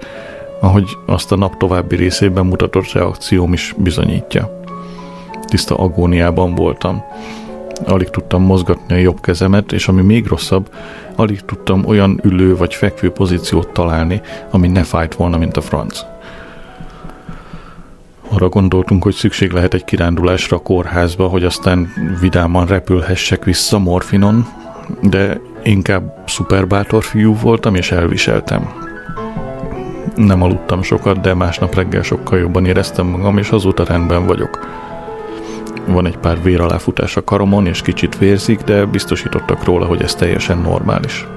[0.65, 4.62] ahogy azt a nap további részében mutatott reakcióm is bizonyítja.
[5.47, 7.04] Tiszta agóniában voltam.
[7.86, 10.69] Alig tudtam mozgatni a jobb kezemet, és ami még rosszabb,
[11.15, 16.06] alig tudtam olyan ülő vagy fekvő pozíciót találni, ami ne fájt volna, mint a franc.
[18.30, 24.47] Arra gondoltunk, hogy szükség lehet egy kirándulásra a kórházba, hogy aztán vidáman repülhessek vissza morfinon,
[25.01, 28.84] de inkább szuperbátor fiú voltam, és elviseltem.
[30.15, 34.60] Nem aludtam sokat, de másnap reggel sokkal jobban éreztem magam, és azóta rendben vagyok.
[35.88, 40.58] Van egy pár véraláfutás a karomon, és kicsit vérzik, de biztosítottak róla, hogy ez teljesen
[40.58, 41.28] normális.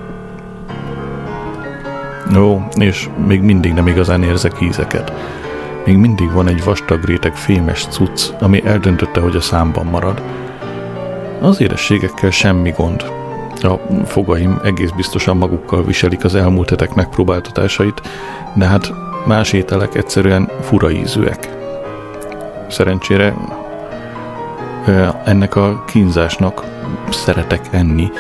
[2.33, 5.13] Jó, és még mindig nem igazán érzek ízeket.
[5.85, 10.23] Még mindig van egy vastag réteg fémes cucc, ami eldöntötte, hogy a számban marad.
[11.41, 13.18] Az érességekkel semmi gond.
[13.65, 18.01] A fogaim egész biztosan magukkal viselik az elmúlt hetek megpróbáltatásait,
[18.55, 18.93] de hát
[19.27, 21.57] más ételek egyszerűen fura ízűek.
[22.69, 23.35] Szerencsére
[25.25, 26.65] ennek a kínzásnak
[27.11, 28.11] szeretek enni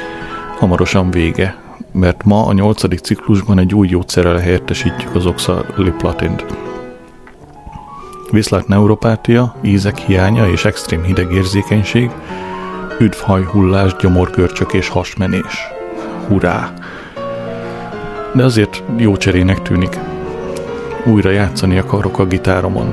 [0.58, 1.56] hamarosan vége,
[1.92, 6.44] mert ma a nyolcadik ciklusban egy új gyógyszerrel helyettesítjük az oxaliplatint.
[8.30, 12.10] Viszlát neuropátia, ízek hiánya és extrém hidegérzékenység,
[12.98, 15.68] üdvhajhullás, gyomorgörcsök és hasmenés.
[16.28, 16.72] Hurrá!
[18.34, 19.98] De azért jó cserének tűnik.
[21.04, 22.92] Újra játszani akarok a gitáromon.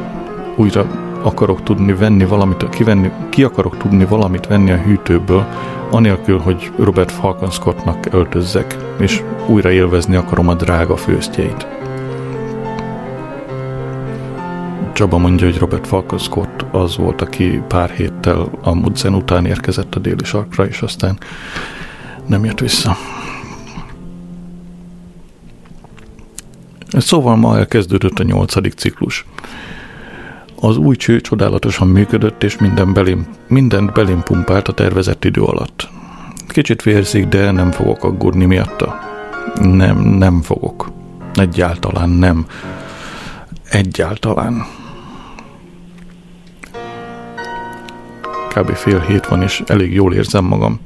[0.56, 0.86] Újra
[1.22, 5.46] akarok tudni venni valamit, kivenni, ki akarok tudni valamit venni a hűtőből,
[5.92, 11.68] anélkül, hogy Robert Falcon Scottnak öltözzek, és újra élvezni akarom a drága főztjeit.
[14.96, 20.00] Csaba mondja, hogy Robert Scott az volt, aki pár héttel a Mudzen után érkezett a
[20.00, 21.18] déli sarkra, és aztán
[22.26, 22.98] nem jött vissza.
[26.88, 29.26] Szóval ma elkezdődött a nyolcadik ciklus.
[30.60, 35.90] Az új cső csodálatosan működött, és minden belém, mindent belém pumpált a tervezett idő alatt.
[36.48, 39.00] Kicsit vérzik, de nem fogok aggódni miatta.
[39.62, 40.92] Nem, nem fogok.
[41.34, 42.46] Egyáltalán nem.
[43.70, 44.84] Egyáltalán.
[48.56, 48.76] Kb.
[48.76, 50.80] fél hét van, és elég jól érzem magam.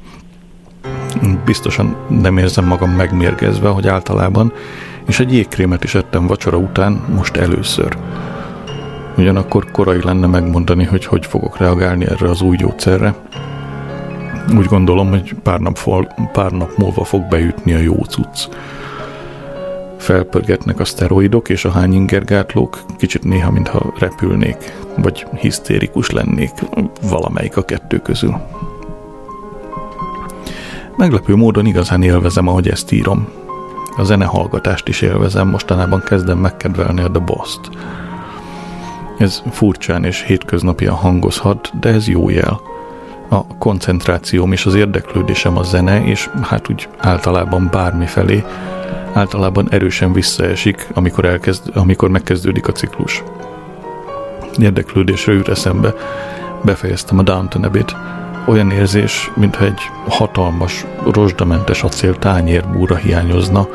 [1.44, 4.52] Biztosan nem érzem magam megmérgezve, hogy általában,
[5.06, 7.96] és egy jégkrémet is ettem vacsora után, most először.
[9.16, 13.14] Ugyanakkor korai lenne megmondani, hogy hogy fogok reagálni erre az új gyógyszerre.
[14.56, 18.48] Úgy gondolom, hogy pár nap, fol, pár nap múlva fog beütni a jó cucc.
[20.00, 26.50] Felpörgetnek a szteroidok és a hányingergátlók, kicsit néha, mintha repülnék, vagy hisztérikus lennék,
[27.02, 28.40] valamelyik a kettő közül.
[30.96, 33.28] Meglepő módon igazán élvezem, ahogy ezt írom.
[33.96, 37.70] A zenehallgatást is élvezem, mostanában kezdem megkedvelni a The Boss-t.
[39.18, 42.60] Ez furcsán és hétköznapian hangozhat, de ez jó jel.
[43.28, 48.44] A koncentrációm és az érdeklődésem a zene, és hát úgy általában bármi felé,
[49.12, 53.22] általában erősen visszaesik, amikor, elkezd, amikor megkezdődik a ciklus.
[54.58, 55.94] Érdeklődésre jut eszembe,
[56.64, 57.96] befejeztem a Downton Abbey-t,
[58.46, 63.68] olyan érzés, mintha egy hatalmas, rozsdamentes acél tányérbúra hiányozna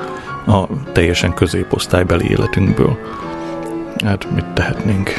[0.48, 2.98] a teljesen középosztálybeli életünkből.
[4.04, 5.10] Hát mit tehetnénk?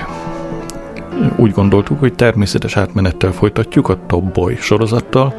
[1.37, 5.35] Úgy gondoltuk, hogy természetes átmenettel folytatjuk a Top Boy sorozattal,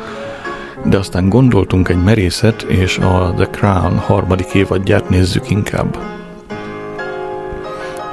[0.84, 5.98] de aztán gondoltunk egy merészet, és a The Crown harmadik évadját nézzük inkább.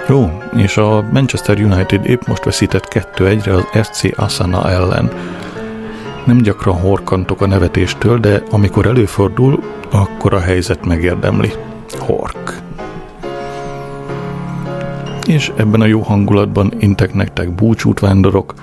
[0.08, 5.10] Jó, és a Manchester United épp most veszített 2-1-re az FC Asana ellen.
[6.24, 11.52] Nem gyakran horkantok a nevetéstől, de amikor előfordul, akkor a helyzet megérdemli.
[11.98, 12.62] Hork
[15.26, 18.54] és ebben a jó hangulatban intek nektek búcsút vándorok.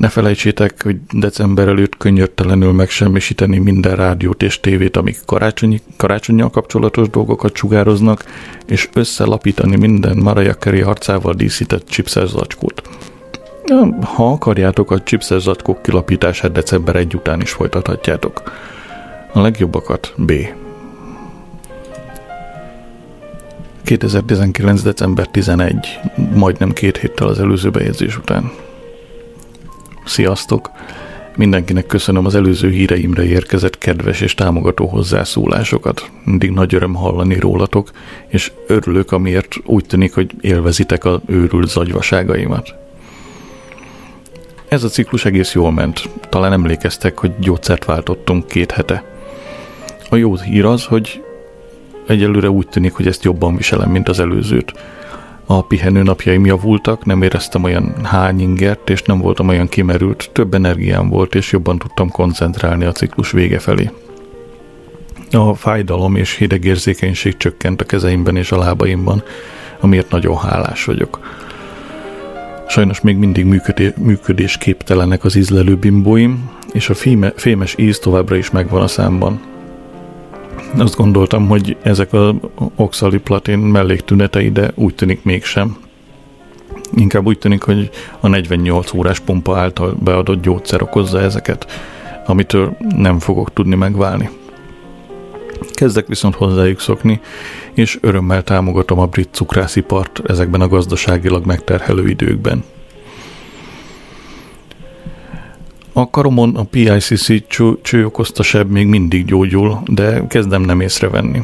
[0.00, 7.08] Ne felejtsétek, hogy december előtt könnyörtelenül megsemmisíteni minden rádiót és tévét, amik karácsonyi, karácsonyjal kapcsolatos
[7.08, 8.24] dolgokat sugároznak,
[8.66, 12.82] és összelapítani minden Mariah Carey arcával díszített chipses zacskót.
[14.02, 18.42] Ha akarjátok, a chipses zacskók kilapítását december 1 után is folytathatjátok.
[19.32, 20.32] A legjobbakat B.
[23.82, 24.82] 2019.
[24.82, 26.00] december 11,
[26.34, 28.50] majdnem két héttel az előző bejegyzés után.
[30.04, 30.70] Sziasztok!
[31.36, 36.10] Mindenkinek köszönöm az előző híreimre érkezett kedves és támogató hozzászólásokat.
[36.24, 37.90] Mindig nagy öröm hallani rólatok,
[38.28, 42.74] és örülök, amiért úgy tűnik, hogy élvezitek a őrült zagyvaságaimat.
[44.68, 46.08] Ez a ciklus egész jól ment.
[46.28, 49.04] Talán emlékeztek, hogy gyógyszert váltottunk két hete.
[50.10, 51.24] A jó hír az, hogy
[52.06, 54.72] egyelőre úgy tűnik, hogy ezt jobban viselem, mint az előzőt.
[55.52, 61.08] A pihenő napjaim javultak, nem éreztem olyan hányingert, és nem voltam olyan kimerült, több energiám
[61.08, 63.90] volt, és jobban tudtam koncentrálni a ciklus vége felé.
[65.30, 69.22] A fájdalom és hidegérzékenység csökkent a kezeimben és a lábaimban,
[69.80, 71.20] amiért nagyon hálás vagyok.
[72.68, 78.50] Sajnos még mindig működé- működésképtelenek az ízlelő bimbóim, és a féme- fémes íz továbbra is
[78.50, 79.49] megvan a számban.
[80.78, 82.34] Azt gondoltam, hogy ezek az
[82.76, 85.76] oxaliplatin melléktünetei, de úgy tűnik mégsem.
[86.94, 87.90] Inkább úgy tűnik, hogy
[88.20, 91.66] a 48 órás pompa által beadott gyógyszer okozza ezeket,
[92.26, 94.30] amitől nem fogok tudni megválni.
[95.72, 97.20] Kezdek viszont hozzájuk szokni,
[97.74, 102.64] és örömmel támogatom a brit cukrászipart ezekben a gazdaságilag megterhelő időkben.
[106.00, 108.10] A karomon a PICC cső, cső
[108.42, 111.42] seb még mindig gyógyul, de kezdem nem észrevenni.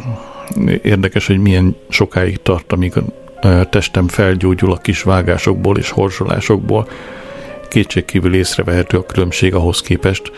[0.83, 6.89] Érdekes, hogy milyen sokáig tart, amíg a testem felgyógyul a kis vágásokból és horzsolásokból.
[7.69, 10.33] Kétségkívül észrevehető a különbség ahhoz képest,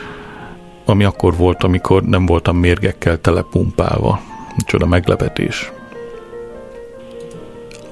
[0.84, 4.20] ami akkor volt, amikor nem voltam mérgekkel telepumpálva.
[4.66, 5.72] Csoda meglepetés.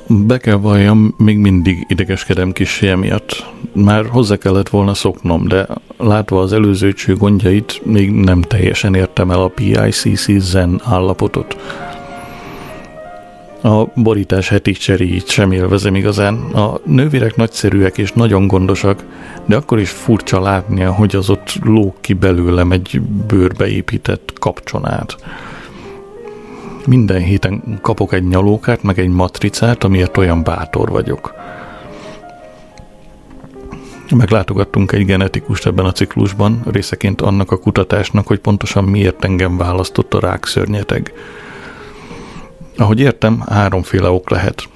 [0.08, 3.46] Be kell valljam, még mindig idegeskedem kis miatt.
[3.72, 9.30] Már hozzá kellett volna szoknom, de látva az előző cső gondjait, még nem teljesen értem
[9.30, 11.56] el a PICC zen állapotot.
[13.62, 16.34] A borítás heti cseréjét sem élvezem igazán.
[16.34, 19.04] A nővérek nagyszerűek és nagyon gondosak,
[19.44, 25.16] de akkor is furcsa látnia, hogy az ott lóg ki belőlem egy bőrbe épített kapcsonát.
[26.86, 31.34] Minden héten kapok egy nyalókát, meg egy matricát, amiért olyan bátor vagyok.
[34.14, 40.14] Meglátogattunk egy genetikust ebben a ciklusban, részeként annak a kutatásnak, hogy pontosan miért engem választott
[40.14, 41.12] a rákszörnyeteg.
[42.76, 44.68] Ahogy értem, háromféle ok lehet.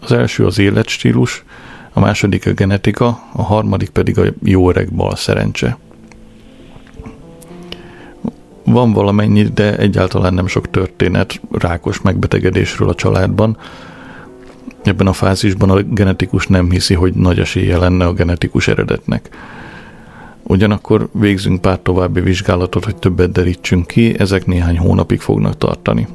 [0.00, 1.44] Az első az életstílus,
[1.92, 5.78] a második a genetika, a harmadik pedig a jó öreg bal szerencse.
[8.64, 13.56] Van valamennyi, de egyáltalán nem sok történet rákos megbetegedésről a családban.
[14.82, 19.28] Ebben a fázisban a genetikus nem hiszi, hogy nagy esélye lenne a genetikus eredetnek.
[20.42, 26.06] Ugyanakkor végzünk pár további vizsgálatot, hogy többet derítsünk ki, ezek néhány hónapig fognak tartani.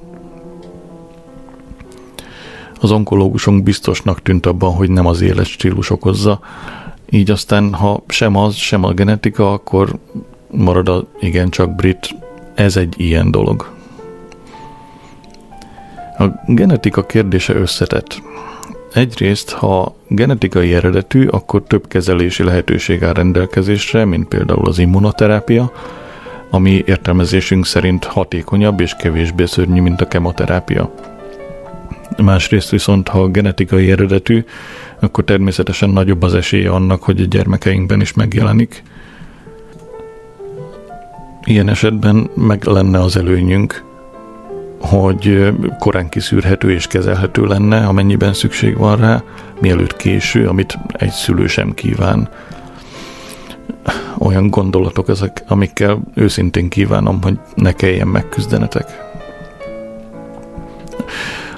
[2.82, 6.40] Az onkológusunk biztosnak tűnt abban, hogy nem az életstílus okozza,
[7.10, 10.00] így aztán, ha sem az, sem a genetika, akkor
[10.52, 12.16] marad a igencsak brit
[12.58, 13.70] ez egy ilyen dolog.
[16.18, 18.22] A genetika kérdése összetett.
[18.94, 25.72] Egyrészt, ha genetikai eredetű, akkor több kezelési lehetőség áll rendelkezésre, mint például az immunoterápia,
[26.50, 30.94] ami értelmezésünk szerint hatékonyabb és kevésbé szörnyű, mint a kemoterápia.
[32.18, 34.44] Másrészt viszont, ha genetikai eredetű,
[35.00, 38.84] akkor természetesen nagyobb az esélye annak, hogy a gyermekeinkben is megjelenik–
[41.48, 43.84] Ilyen esetben meg lenne az előnyünk,
[44.80, 49.24] hogy korán kiszűrhető és kezelhető lenne, amennyiben szükség van rá,
[49.60, 52.30] mielőtt késő, amit egy szülő sem kíván.
[54.18, 58.86] Olyan gondolatok ezek, amikkel őszintén kívánom, hogy ne kelljen megküzdenetek.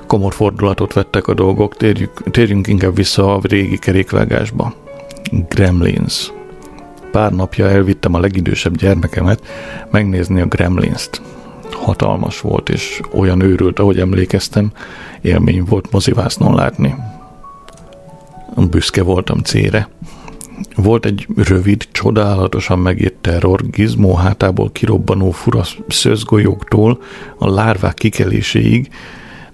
[0.07, 4.73] Komor fordulatot vettek a dolgok, térjük, térjünk inkább vissza a régi kerékvágásba.
[5.47, 6.31] Gremlins.
[7.11, 9.41] Pár napja elvittem a legidősebb gyermekemet
[9.91, 11.21] megnézni a Gremlins-t.
[11.71, 14.71] Hatalmas volt, és olyan őrült, ahogy emlékeztem,
[15.21, 16.95] élmény volt mozivásznon látni.
[18.69, 19.89] Büszke voltam cére.
[20.75, 27.01] Volt egy rövid, csodálatosan megírt terror, gizmó hátából kirobbanó fura szözgolyóktól
[27.37, 28.89] a lárvák kikeléséig,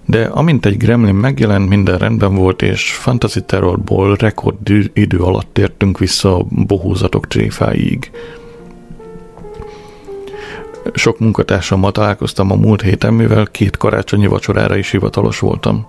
[0.06, 5.98] de amint egy gremlin megjelent, minden rendben volt, és Fantasy Terrorból rekord idő alatt tértünk
[5.98, 8.10] vissza a bohózatok tréfáig.
[10.94, 15.86] Sok munkatársammal találkoztam a múlt héten, mivel két karácsonyi vacsorára is hivatalos voltam.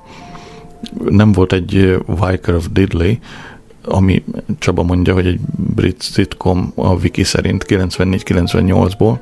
[1.09, 3.13] Nem volt egy Vicar of Diddley,
[3.83, 4.23] ami
[4.59, 5.39] Csaba mondja, hogy egy
[5.75, 9.17] brit sitcom a wiki szerint 94-98-ból,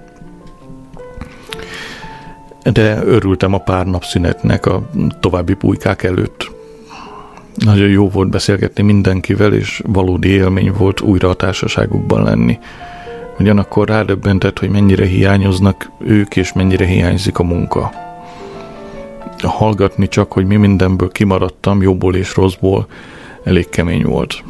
[2.72, 4.90] de örültem a pár nap szünetnek a
[5.20, 6.52] további pulykák előtt.
[7.56, 12.60] Nagyon jó volt beszélgetni mindenkivel, és valódi élmény volt újra a társaságukban lenni.
[13.40, 17.92] Ugyanakkor rádöbbentett, hogy mennyire hiányoznak ők, és mennyire hiányzik a munka.
[19.42, 22.88] Hallgatni csak, hogy mi mindenből kimaradtam, jóból és rosszból,
[23.44, 24.44] elég kemény volt.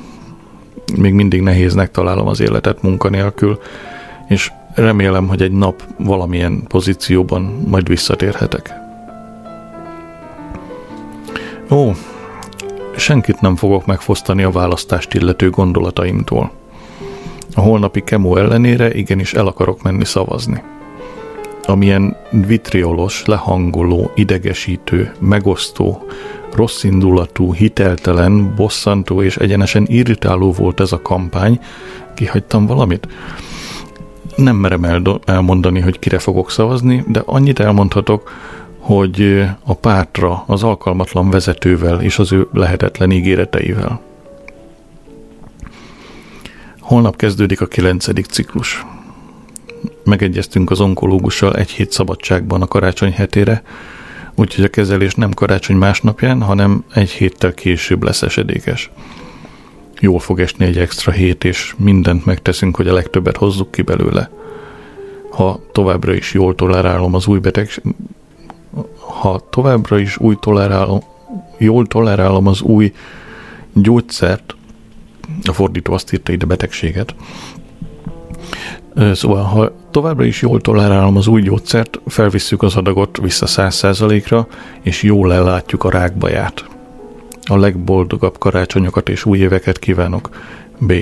[0.96, 3.60] Még mindig nehéznek találom az életet munkanélkül,
[4.28, 8.74] és remélem, hogy egy nap valamilyen pozícióban majd visszatérhetek.
[11.72, 11.92] Ó,
[12.96, 16.52] senkit nem fogok megfosztani a választást illető gondolataimtól.
[17.56, 20.64] A holnapi kemó ellenére igenis el akarok menni szavazni.
[21.66, 26.04] Amilyen vitriolos, lehangoló, idegesítő, megosztó,
[26.54, 31.60] rosszindulatú, hiteltelen, bosszantó és egyenesen irritáló volt ez a kampány,
[32.14, 33.08] kihagytam valamit?
[34.36, 38.32] Nem merem elmondani, hogy kire fogok szavazni, de annyit elmondhatok,
[38.80, 44.02] hogy a pártra, az alkalmatlan vezetővel és az ő lehetetlen ígéreteivel.
[46.80, 48.86] Holnap kezdődik a kilencedik ciklus.
[50.04, 53.64] Megegyeztünk az onkológussal egy hét szabadságban a karácsony hetére,
[54.36, 58.92] úgyhogy a kezelés nem karácsony másnapján, hanem egy héttel később lesz esedékes.
[60.00, 64.30] Jól fog esni egy extra hét, és mindent megteszünk, hogy a legtöbbet hozzuk ki belőle.
[65.32, 67.82] Ha továbbra is jól tolerálom az új beteg...
[69.00, 71.00] Ha továbbra is új tolerálom,
[71.58, 72.94] jól tolerálom az új
[73.74, 74.56] gyógyszert,
[75.44, 77.16] a fordító azt írta ide betegséget,
[79.14, 84.48] Szóval, ha továbbra is jól tolerálom az új gyógyszert, felvisszük az adagot vissza 100%-ra,
[84.82, 86.66] és jól ellátjuk a rákbaját.
[87.48, 90.30] A legboldogabb karácsonyokat és új éveket kívánok.
[90.80, 90.94] B.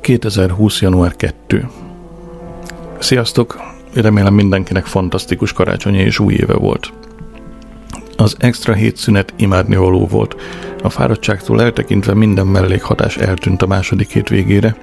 [0.00, 0.80] 2020.
[0.80, 1.68] január 2.
[2.98, 3.56] Sziasztok!
[3.94, 6.92] Remélem mindenkinek fantasztikus karácsonya és új éve volt.
[8.16, 10.36] Az extra hétszünet imádnivaló volt.
[10.82, 14.76] A fáradtságtól eltekintve minden mellékhatás eltűnt a második hét végére,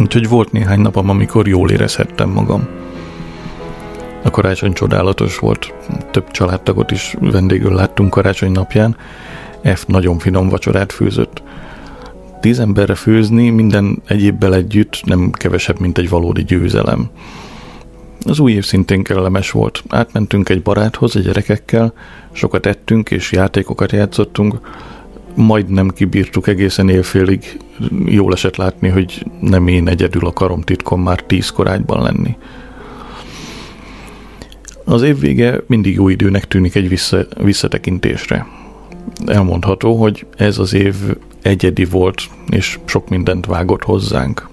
[0.00, 2.68] úgyhogy volt néhány napom, amikor jól érezhettem magam.
[4.22, 5.74] A karácsony csodálatos volt,
[6.10, 8.96] több családtagot is vendégül láttunk karácsony napján,
[9.74, 11.42] F nagyon finom vacsorát főzött.
[12.40, 17.10] Tíz emberre főzni minden egyébbel együtt nem kevesebb, mint egy valódi győzelem.
[18.24, 19.82] Az új év szintén kellemes volt.
[19.88, 21.92] Átmentünk egy baráthoz a gyerekekkel,
[22.32, 24.60] sokat ettünk és játékokat játszottunk,
[25.34, 27.58] majdnem kibírtuk egészen évfélig.
[28.04, 32.36] Jól esett látni, hogy nem én egyedül akarom titkom már tíz korágyban lenni.
[34.84, 38.46] Az év vége mindig jó időnek tűnik egy vissza, visszatekintésre.
[39.26, 40.94] Elmondható, hogy ez az év
[41.42, 44.50] egyedi volt, és sok mindent vágott hozzánk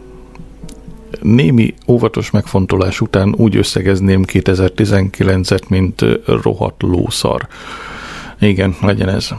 [1.21, 7.47] némi óvatos megfontolás után úgy összegezném 2019-et, mint rohadt lószar.
[8.39, 9.29] Igen, legyen ez.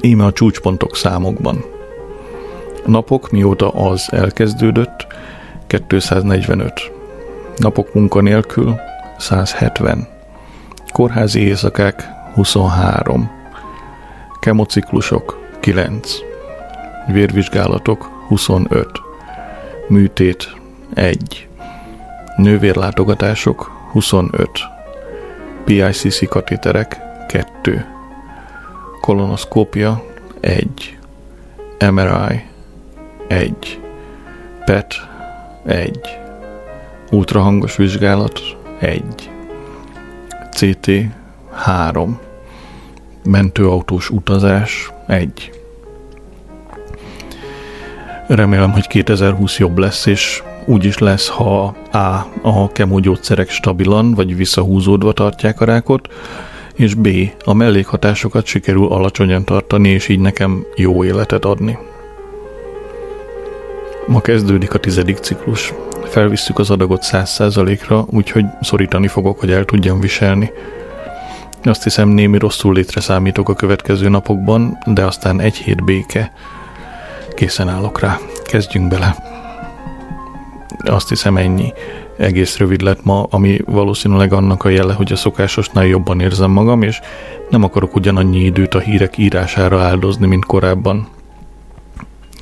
[0.00, 1.64] Íme a csúcspontok számokban.
[2.86, 5.06] Napok mióta az elkezdődött,
[5.86, 6.92] 245.
[7.56, 8.74] Napok munkanélkül
[9.18, 10.08] 170.
[10.92, 13.30] Kórházi éjszakák 23.
[14.40, 16.12] Kemociklusok 9.
[17.06, 18.88] Vérvizsgálatok 25
[19.88, 20.54] műtét
[20.94, 21.48] 1,
[22.36, 24.50] nővérlátogatások 25,
[25.64, 27.86] PICC katéterek 2,
[29.00, 30.04] kolonoszkópia
[30.40, 30.98] 1,
[31.90, 32.44] MRI
[33.28, 33.80] 1,
[34.64, 34.94] PET
[35.66, 36.18] 1,
[37.10, 39.02] ultrahangos vizsgálat 1,
[40.50, 40.90] CT
[41.52, 42.18] 3,
[43.24, 45.50] mentőautós utazás 1,
[48.28, 52.26] Remélem, hogy 2020 jobb lesz, és úgy is lesz, ha A.
[52.42, 56.08] a kemógyógyszerek stabilan vagy visszahúzódva tartják a rákot,
[56.74, 57.08] és B.
[57.44, 61.78] a mellékhatásokat sikerül alacsonyan tartani, és így nekem jó életet adni.
[64.06, 65.72] Ma kezdődik a tizedik ciklus.
[66.08, 70.50] Felvisszük az adagot 100%-ra, úgyhogy szorítani fogok, hogy el tudjam viselni.
[71.62, 76.32] Azt hiszem némi rosszul létre számítok a következő napokban, de aztán egy hét béke,
[77.38, 78.18] Készen állok rá.
[78.44, 79.16] Kezdjünk bele.
[80.84, 81.72] Azt hiszem ennyi.
[82.16, 86.82] Egész rövid lett ma, ami valószínűleg annak a jele, hogy a szokásosnál jobban érzem magam,
[86.82, 87.00] és
[87.50, 91.08] nem akarok ugyanannyi időt a hírek írására áldozni, mint korábban.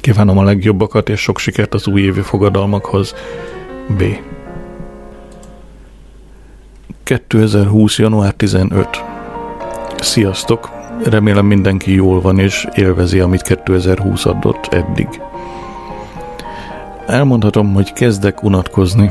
[0.06, 3.14] Kívánom a legjobbakat, és sok sikert az újévi fogadalmakhoz.
[3.98, 4.02] B.
[7.02, 7.98] 2020.
[7.98, 8.88] január 15.
[10.00, 10.70] Sziasztok!
[11.04, 15.08] Remélem mindenki jól van és élvezi, amit 2020 adott eddig.
[17.06, 19.10] Elmondhatom, hogy kezdek unatkozni.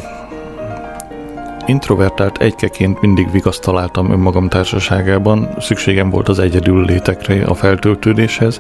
[1.66, 8.60] Introvertált egykeként mindig vigaszt találtam önmagam társaságában, szükségem volt az egyedül létekre a feltöltődéshez,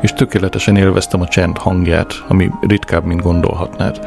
[0.00, 4.00] és tökéletesen élveztem a csend hangját, ami ritkább, mint gondolhatnád.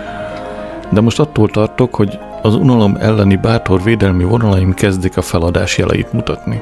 [0.90, 6.14] De most attól tartok, hogy az unalom elleni bátor védelmi vonalaim kezdik a feladás jeleit
[6.14, 6.62] mutatni.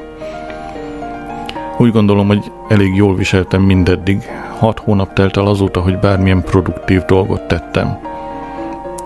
[1.78, 4.22] Úgy gondolom, hogy elég jól viseltem mindeddig.
[4.58, 7.98] Hat hónap telt el azóta, hogy bármilyen produktív dolgot tettem.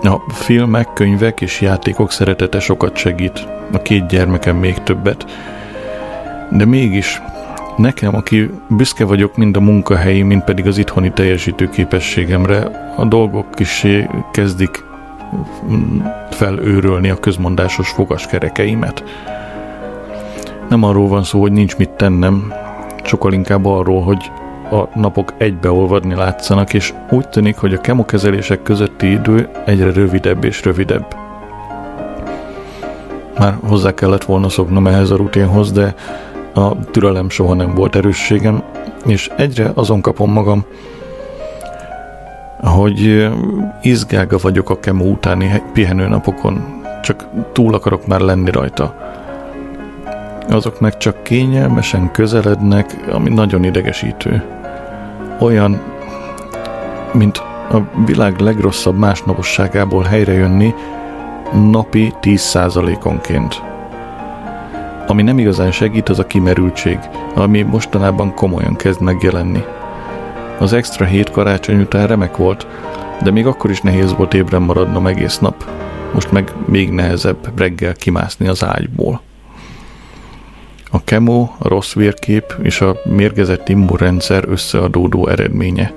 [0.03, 3.47] A filmek, könyvek és játékok szeretete sokat segít.
[3.71, 5.25] A két gyermekem még többet.
[6.51, 7.21] De mégis
[7.77, 12.59] nekem, aki büszke vagyok mind a munkahelyi, mind pedig az itthoni teljesítő képességemre,
[12.97, 13.85] a dolgok is
[14.31, 14.83] kezdik
[16.29, 19.03] felőrölni a közmondásos fogaskerekeimet.
[20.69, 22.53] Nem arról van szó, hogy nincs mit tennem,
[23.03, 24.31] sokkal inkább arról, hogy
[24.71, 30.63] a napok egybeolvadni látszanak, és úgy tűnik, hogy a kemokezelések közötti idő egyre rövidebb és
[30.63, 31.15] rövidebb.
[33.39, 35.95] Már hozzá kellett volna szoknom ehhez a rutinhoz, de
[36.53, 38.63] a türelem soha nem volt erősségem,
[39.05, 40.65] és egyre azon kapom magam,
[42.61, 43.29] hogy
[43.81, 48.95] izgága vagyok a kemó utáni pihenőnapokon, csak túl akarok már lenni rajta.
[50.49, 54.60] Azok meg csak kényelmesen közelednek, ami nagyon idegesítő.
[55.41, 55.81] Olyan,
[57.13, 57.37] mint
[57.71, 60.73] a világ legrosszabb másnaposságából helyrejönni
[61.71, 63.61] napi 10%-onként.
[65.07, 66.99] Ami nem igazán segít, az a kimerültség,
[67.35, 69.63] ami mostanában komolyan kezd megjelenni.
[70.59, 72.67] Az extra hét karácsony után remek volt,
[73.23, 75.65] de még akkor is nehéz volt ébren maradnom egész nap.
[76.13, 79.21] Most meg még nehezebb reggel kimászni az ágyból.
[80.93, 85.93] A kemo, a rossz vérkép és a mérgezett immunrendszer összeadódó eredménye.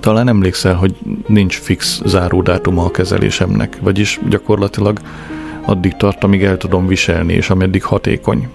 [0.00, 0.94] Talán emlékszel, hogy
[1.26, 4.98] nincs fix záródátuma a kezelésemnek, vagyis gyakorlatilag
[5.64, 8.48] addig tart, amíg el tudom viselni, és ameddig hatékony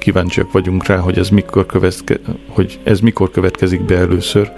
[0.00, 2.18] kíváncsiak vagyunk rá, hogy ez mikor, követke,
[2.48, 4.52] hogy ez mikor következik be először,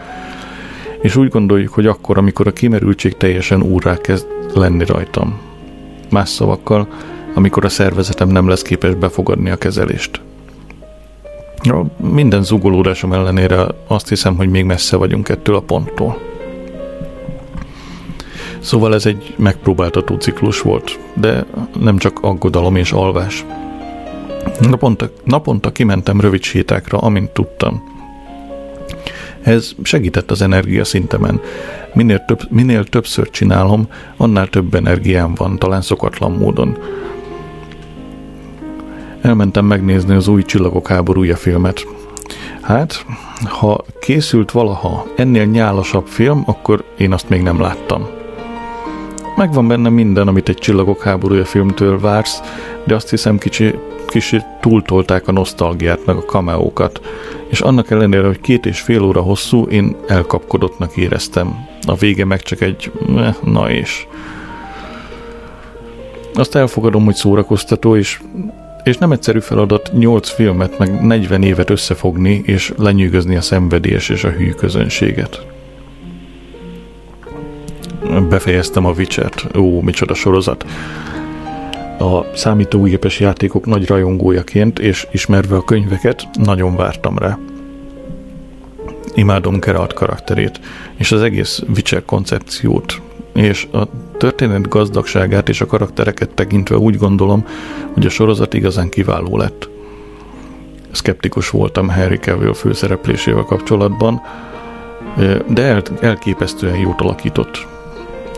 [1.00, 5.38] és úgy gondoljuk, hogy akkor, amikor a kimerültség teljesen úrrá kezd lenni rajtam.
[6.10, 6.88] Más szavakkal,
[7.34, 10.20] amikor a szervezetem nem lesz képes befogadni a kezelést.
[11.62, 16.18] Ja, minden zugolódásom ellenére azt hiszem, hogy még messze vagyunk ettől a ponttól.
[18.60, 21.44] Szóval ez egy megpróbáltató ciklus volt, de
[21.80, 23.44] nem csak aggodalom és alvás.
[24.60, 27.82] Naponta, naponta kimentem rövid sétákra, amint tudtam.
[29.42, 31.40] Ez segített az energia szintemen.
[31.94, 36.78] Minél, több, minél többször csinálom, annál több energiám van, talán szokatlan módon.
[39.22, 41.86] Elmentem megnézni az új Csillagok háborúja filmet.
[42.60, 43.06] Hát,
[43.44, 48.06] ha készült valaha ennél nyálasabb film, akkor én azt még nem láttam.
[49.36, 52.40] Megvan benne minden, amit egy Csillagok háborúja filmtől vársz,
[52.84, 53.74] de azt hiszem kicsi
[54.06, 57.00] kicsit túltolták a nosztalgiát, meg a kameókat,
[57.48, 61.66] és annak ellenére, hogy két és fél óra hosszú, én elkapkodottnak éreztem.
[61.86, 64.06] A vége meg csak egy eh, na és.
[66.34, 68.20] Azt elfogadom, hogy szórakoztató, és,
[68.84, 74.24] és nem egyszerű feladat 8 filmet, meg 40 évet összefogni, és lenyűgözni a szenvedélyes és
[74.24, 75.46] a hű közönséget.
[78.28, 79.56] Befejeztem a Witcher-t.
[79.56, 80.64] Ó, micsoda sorozat
[82.02, 87.38] a számítógépes játékok nagy rajongójaként, és ismerve a könyveket, nagyon vártam rá.
[89.14, 90.60] Imádom Geralt karakterét,
[90.96, 93.00] és az egész Witcher koncepciót,
[93.32, 93.82] és a
[94.18, 97.46] történet gazdagságát és a karaktereket tekintve úgy gondolom,
[97.92, 99.68] hogy a sorozat igazán kiváló lett.
[100.90, 104.22] Skeptikus voltam Harry Cavill főszereplésével kapcsolatban,
[105.46, 107.66] de el, elképesztően jót alakított.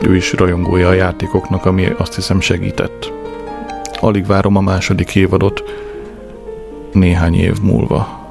[0.03, 3.13] Ő is rajongója a játékoknak, ami azt hiszem segített.
[4.01, 5.63] Alig várom a második évadot
[6.93, 8.23] néhány év múlva.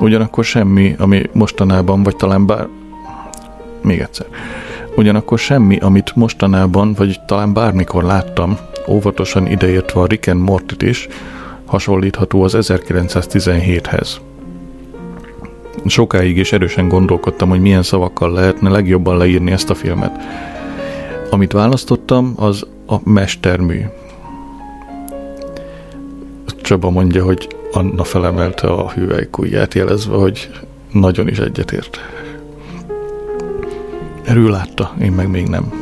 [0.00, 2.68] Ugyanakkor semmi, ami mostanában, vagy talán bár...
[3.82, 4.26] Még egyszer.
[4.96, 8.58] Ugyanakkor semmi, amit mostanában, vagy talán bármikor láttam,
[8.88, 11.08] óvatosan ideértve a Rick and Mortit is,
[11.66, 14.08] hasonlítható az 1917-hez.
[15.86, 20.12] Sokáig és erősen gondolkodtam, hogy milyen szavakkal lehetne legjobban leírni ezt a filmet.
[21.30, 23.80] Amit választottam, az a mestermű.
[26.62, 30.50] Csaba mondja, hogy Anna felemelte a hüvelykujját, jelezve, hogy
[30.92, 31.98] nagyon is egyetért.
[34.30, 35.72] Erő látta, én meg még nem.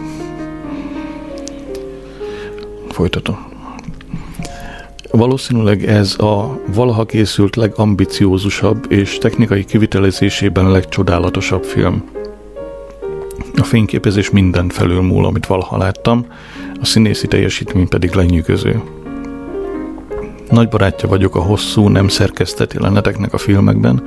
[2.89, 3.47] Folytatom.
[5.11, 12.05] Valószínűleg ez a valaha készült legambiciózusabb és technikai kivitelezésében legcsodálatosabb film.
[13.57, 16.27] A fényképezés minden felül múl, amit valaha láttam,
[16.81, 18.83] a színészi teljesítmény pedig lenyűgöző.
[20.51, 24.03] Nagy barátja vagyok a hosszú, nem szerkesztett jeleneteknek a filmekben,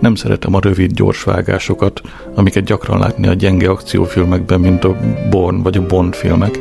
[0.00, 2.00] nem szeretem a rövid, gyors vágásokat,
[2.34, 4.96] amiket gyakran látni a gyenge akciófilmekben, mint a
[5.30, 6.58] Born vagy a Bond filmek.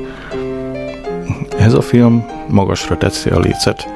[1.57, 3.87] Ez a film magasra teszi a lécet.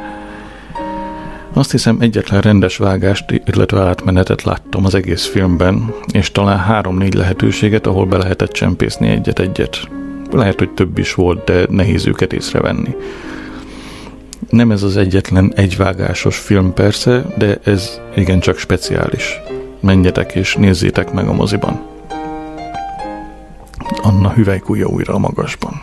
[1.54, 7.88] Azt hiszem egyetlen rendes vágást, illetve átmenetet láttam az egész filmben, és talán három-négy lehetőséget,
[7.88, 9.88] ahol be lehetett csempészni egyet-egyet.
[10.32, 12.96] Lehet, hogy több is volt, de nehéz őket észrevenni.
[14.50, 19.40] Nem ez az egyetlen egyvágásos film persze, de ez igencsak speciális.
[19.80, 21.82] Menjetek és nézzétek meg a moziban.
[24.02, 25.82] Anna hüvelykúja újra a magasban.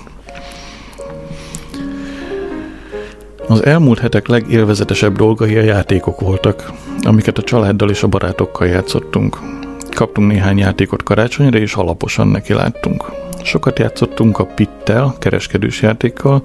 [3.48, 9.38] Az elmúlt hetek legélvezetesebb dolgai a játékok voltak, amiket a családdal és a barátokkal játszottunk.
[9.90, 13.04] Kaptunk néhány játékot karácsonyra, és alaposan neki láttunk.
[13.42, 16.42] Sokat játszottunk a Pittel, kereskedős játékkal,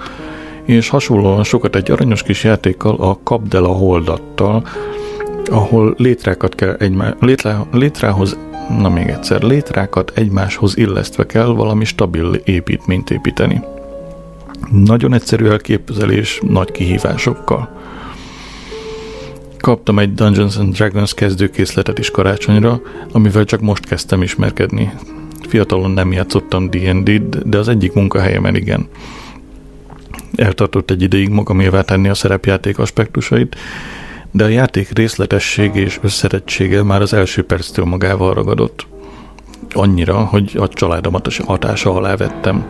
[0.66, 4.68] és hasonlóan sokat egy aranyos kis játékkal, a Kapdela Holdattal,
[5.52, 8.38] ahol létrákat kell egymá, létre, létrához,
[8.80, 13.62] na még egyszer, létrákat egymáshoz illesztve kell valami stabil építményt építeni.
[14.72, 17.70] Nagyon egyszerű elképzelés, nagy kihívásokkal.
[19.58, 24.94] Kaptam egy Dungeons and Dragons kezdőkészletet is karácsonyra, amivel csak most kezdtem ismerkedni.
[25.48, 28.88] Fiatalon nem játszottam D&D-t, de az egyik munkahelyemen igen.
[30.36, 33.56] Eltartott egy ideig magamévá tenni a szerepjáték aspektusait,
[34.32, 38.88] de a játék részletessége és összetettsége már az első perctől magával ragadott.
[39.72, 42.66] Annyira, hogy a családomat hatása alá vettem,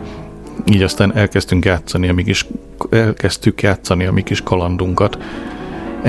[0.72, 2.46] így aztán elkezdtünk játszani a mi kis,
[2.90, 5.18] elkezdtük játszani a mi kis kalandunkat.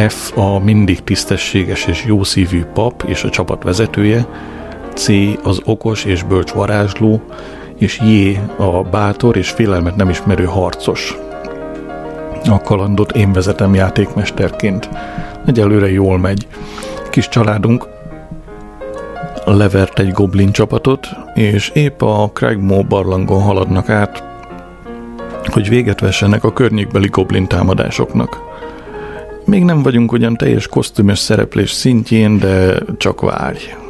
[0.08, 4.28] F a mindig tisztességes és jószívű pap és a csapat vezetője,
[4.93, 5.08] C
[5.43, 7.22] az okos és bölcs varázsló,
[7.78, 11.18] és J a bátor és félelmet nem ismerő harcos.
[12.49, 14.89] A kalandot én vezetem játékmesterként.
[15.45, 16.47] Egyelőre jól megy.
[17.09, 17.87] Kis családunk
[19.45, 24.23] levert egy goblin csapatot, és épp a Craigmore barlangon haladnak át,
[25.45, 28.39] hogy véget vessenek a környékbeli goblin támadásoknak.
[29.45, 33.84] Még nem vagyunk ugyan teljes kosztümös szereplés szintjén, de csak várj.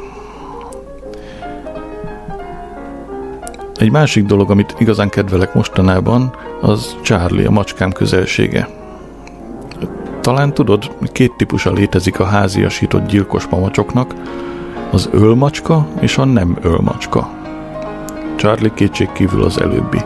[3.78, 8.68] Egy másik dolog, amit igazán kedvelek mostanában, az Charlie, a macskám közelsége.
[10.20, 14.14] Talán tudod, két típusa létezik a háziasított gyilkos mamacsoknak,
[14.92, 17.28] az ölmacska és a nem ölmacska.
[18.36, 19.98] Charlie kétség kívül az előbbi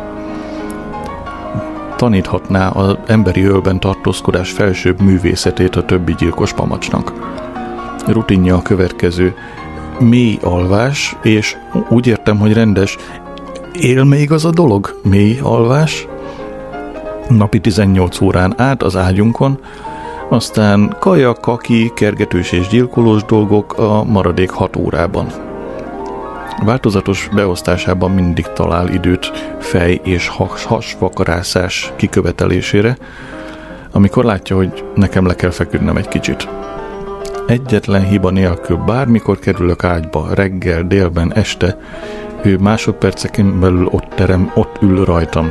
[2.00, 7.12] taníthatná az emberi ölben tartózkodás felsőbb művészetét a többi gyilkos pamacsnak.
[8.06, 9.34] Rutinja a következő.
[9.98, 11.56] Mély alvás, és
[11.88, 12.96] úgy értem, hogy rendes.
[13.72, 15.00] Él még az a dolog?
[15.02, 16.06] Mély alvás?
[17.28, 19.58] Napi 18 órán át az ágyunkon,
[20.28, 25.26] aztán kaja, kaki, kergetős és gyilkolós dolgok a maradék 6 órában.
[26.64, 32.96] Változatos beosztásában mindig talál időt fej és has, hasvakarászás kikövetelésére,
[33.92, 36.48] amikor látja, hogy nekem le kell feküdnem egy kicsit.
[37.46, 41.78] Egyetlen hiba nélkül bármikor kerülök ágyba, reggel, délben, este,
[42.42, 45.50] ő másodperceken belül ott terem, ott ül rajtam.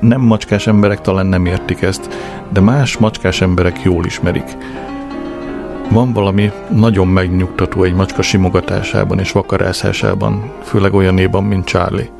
[0.00, 2.08] Nem macskás emberek talán nem értik ezt,
[2.48, 4.56] de más macskás emberek jól ismerik
[5.90, 12.10] van valami nagyon megnyugtató egy macska simogatásában és vakarászásában, főleg olyanéban, mint Charlie.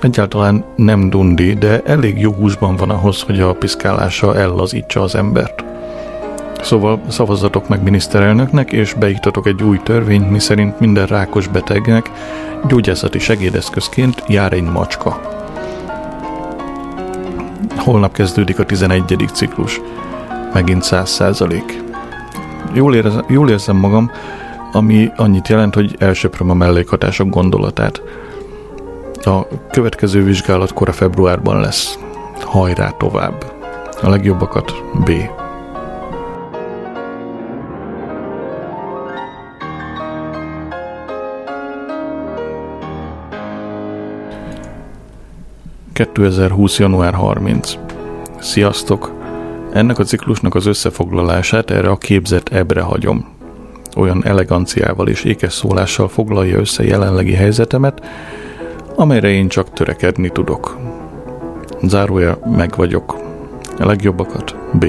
[0.00, 5.64] Egyáltalán nem dundi, de elég jó húsban van ahhoz, hogy a piszkálása ellazítsa az embert.
[6.62, 12.10] Szóval szavazzatok meg miniszterelnöknek, és beiktatok egy új törvényt, miszerint minden rákos betegnek
[12.68, 15.20] gyógyászati segédeszközként jár egy macska.
[17.76, 19.30] Holnap kezdődik a 11.
[19.32, 19.80] ciklus.
[20.52, 21.84] Megint 100 százalék
[22.72, 24.10] jól, érzem, jól érzem magam,
[24.72, 28.02] ami annyit jelent, hogy elsöpröm a mellékhatások gondolatát.
[29.14, 31.98] A következő vizsgálat kora februárban lesz.
[32.40, 33.44] Hajrá tovább!
[34.02, 35.10] A legjobbakat B.
[45.96, 46.78] ...2020.
[46.78, 47.78] január 30.
[48.38, 49.12] Sziasztok!
[49.72, 53.26] Ennek a ciklusnak az összefoglalását erre a képzett ebre hagyom.
[53.96, 58.06] Olyan eleganciával és ékes szólással foglalja össze jelenlegi helyzetemet,
[58.94, 60.78] amelyre én csak törekedni tudok.
[61.82, 63.16] Zárója meg vagyok.
[63.78, 64.84] A legjobbakat B.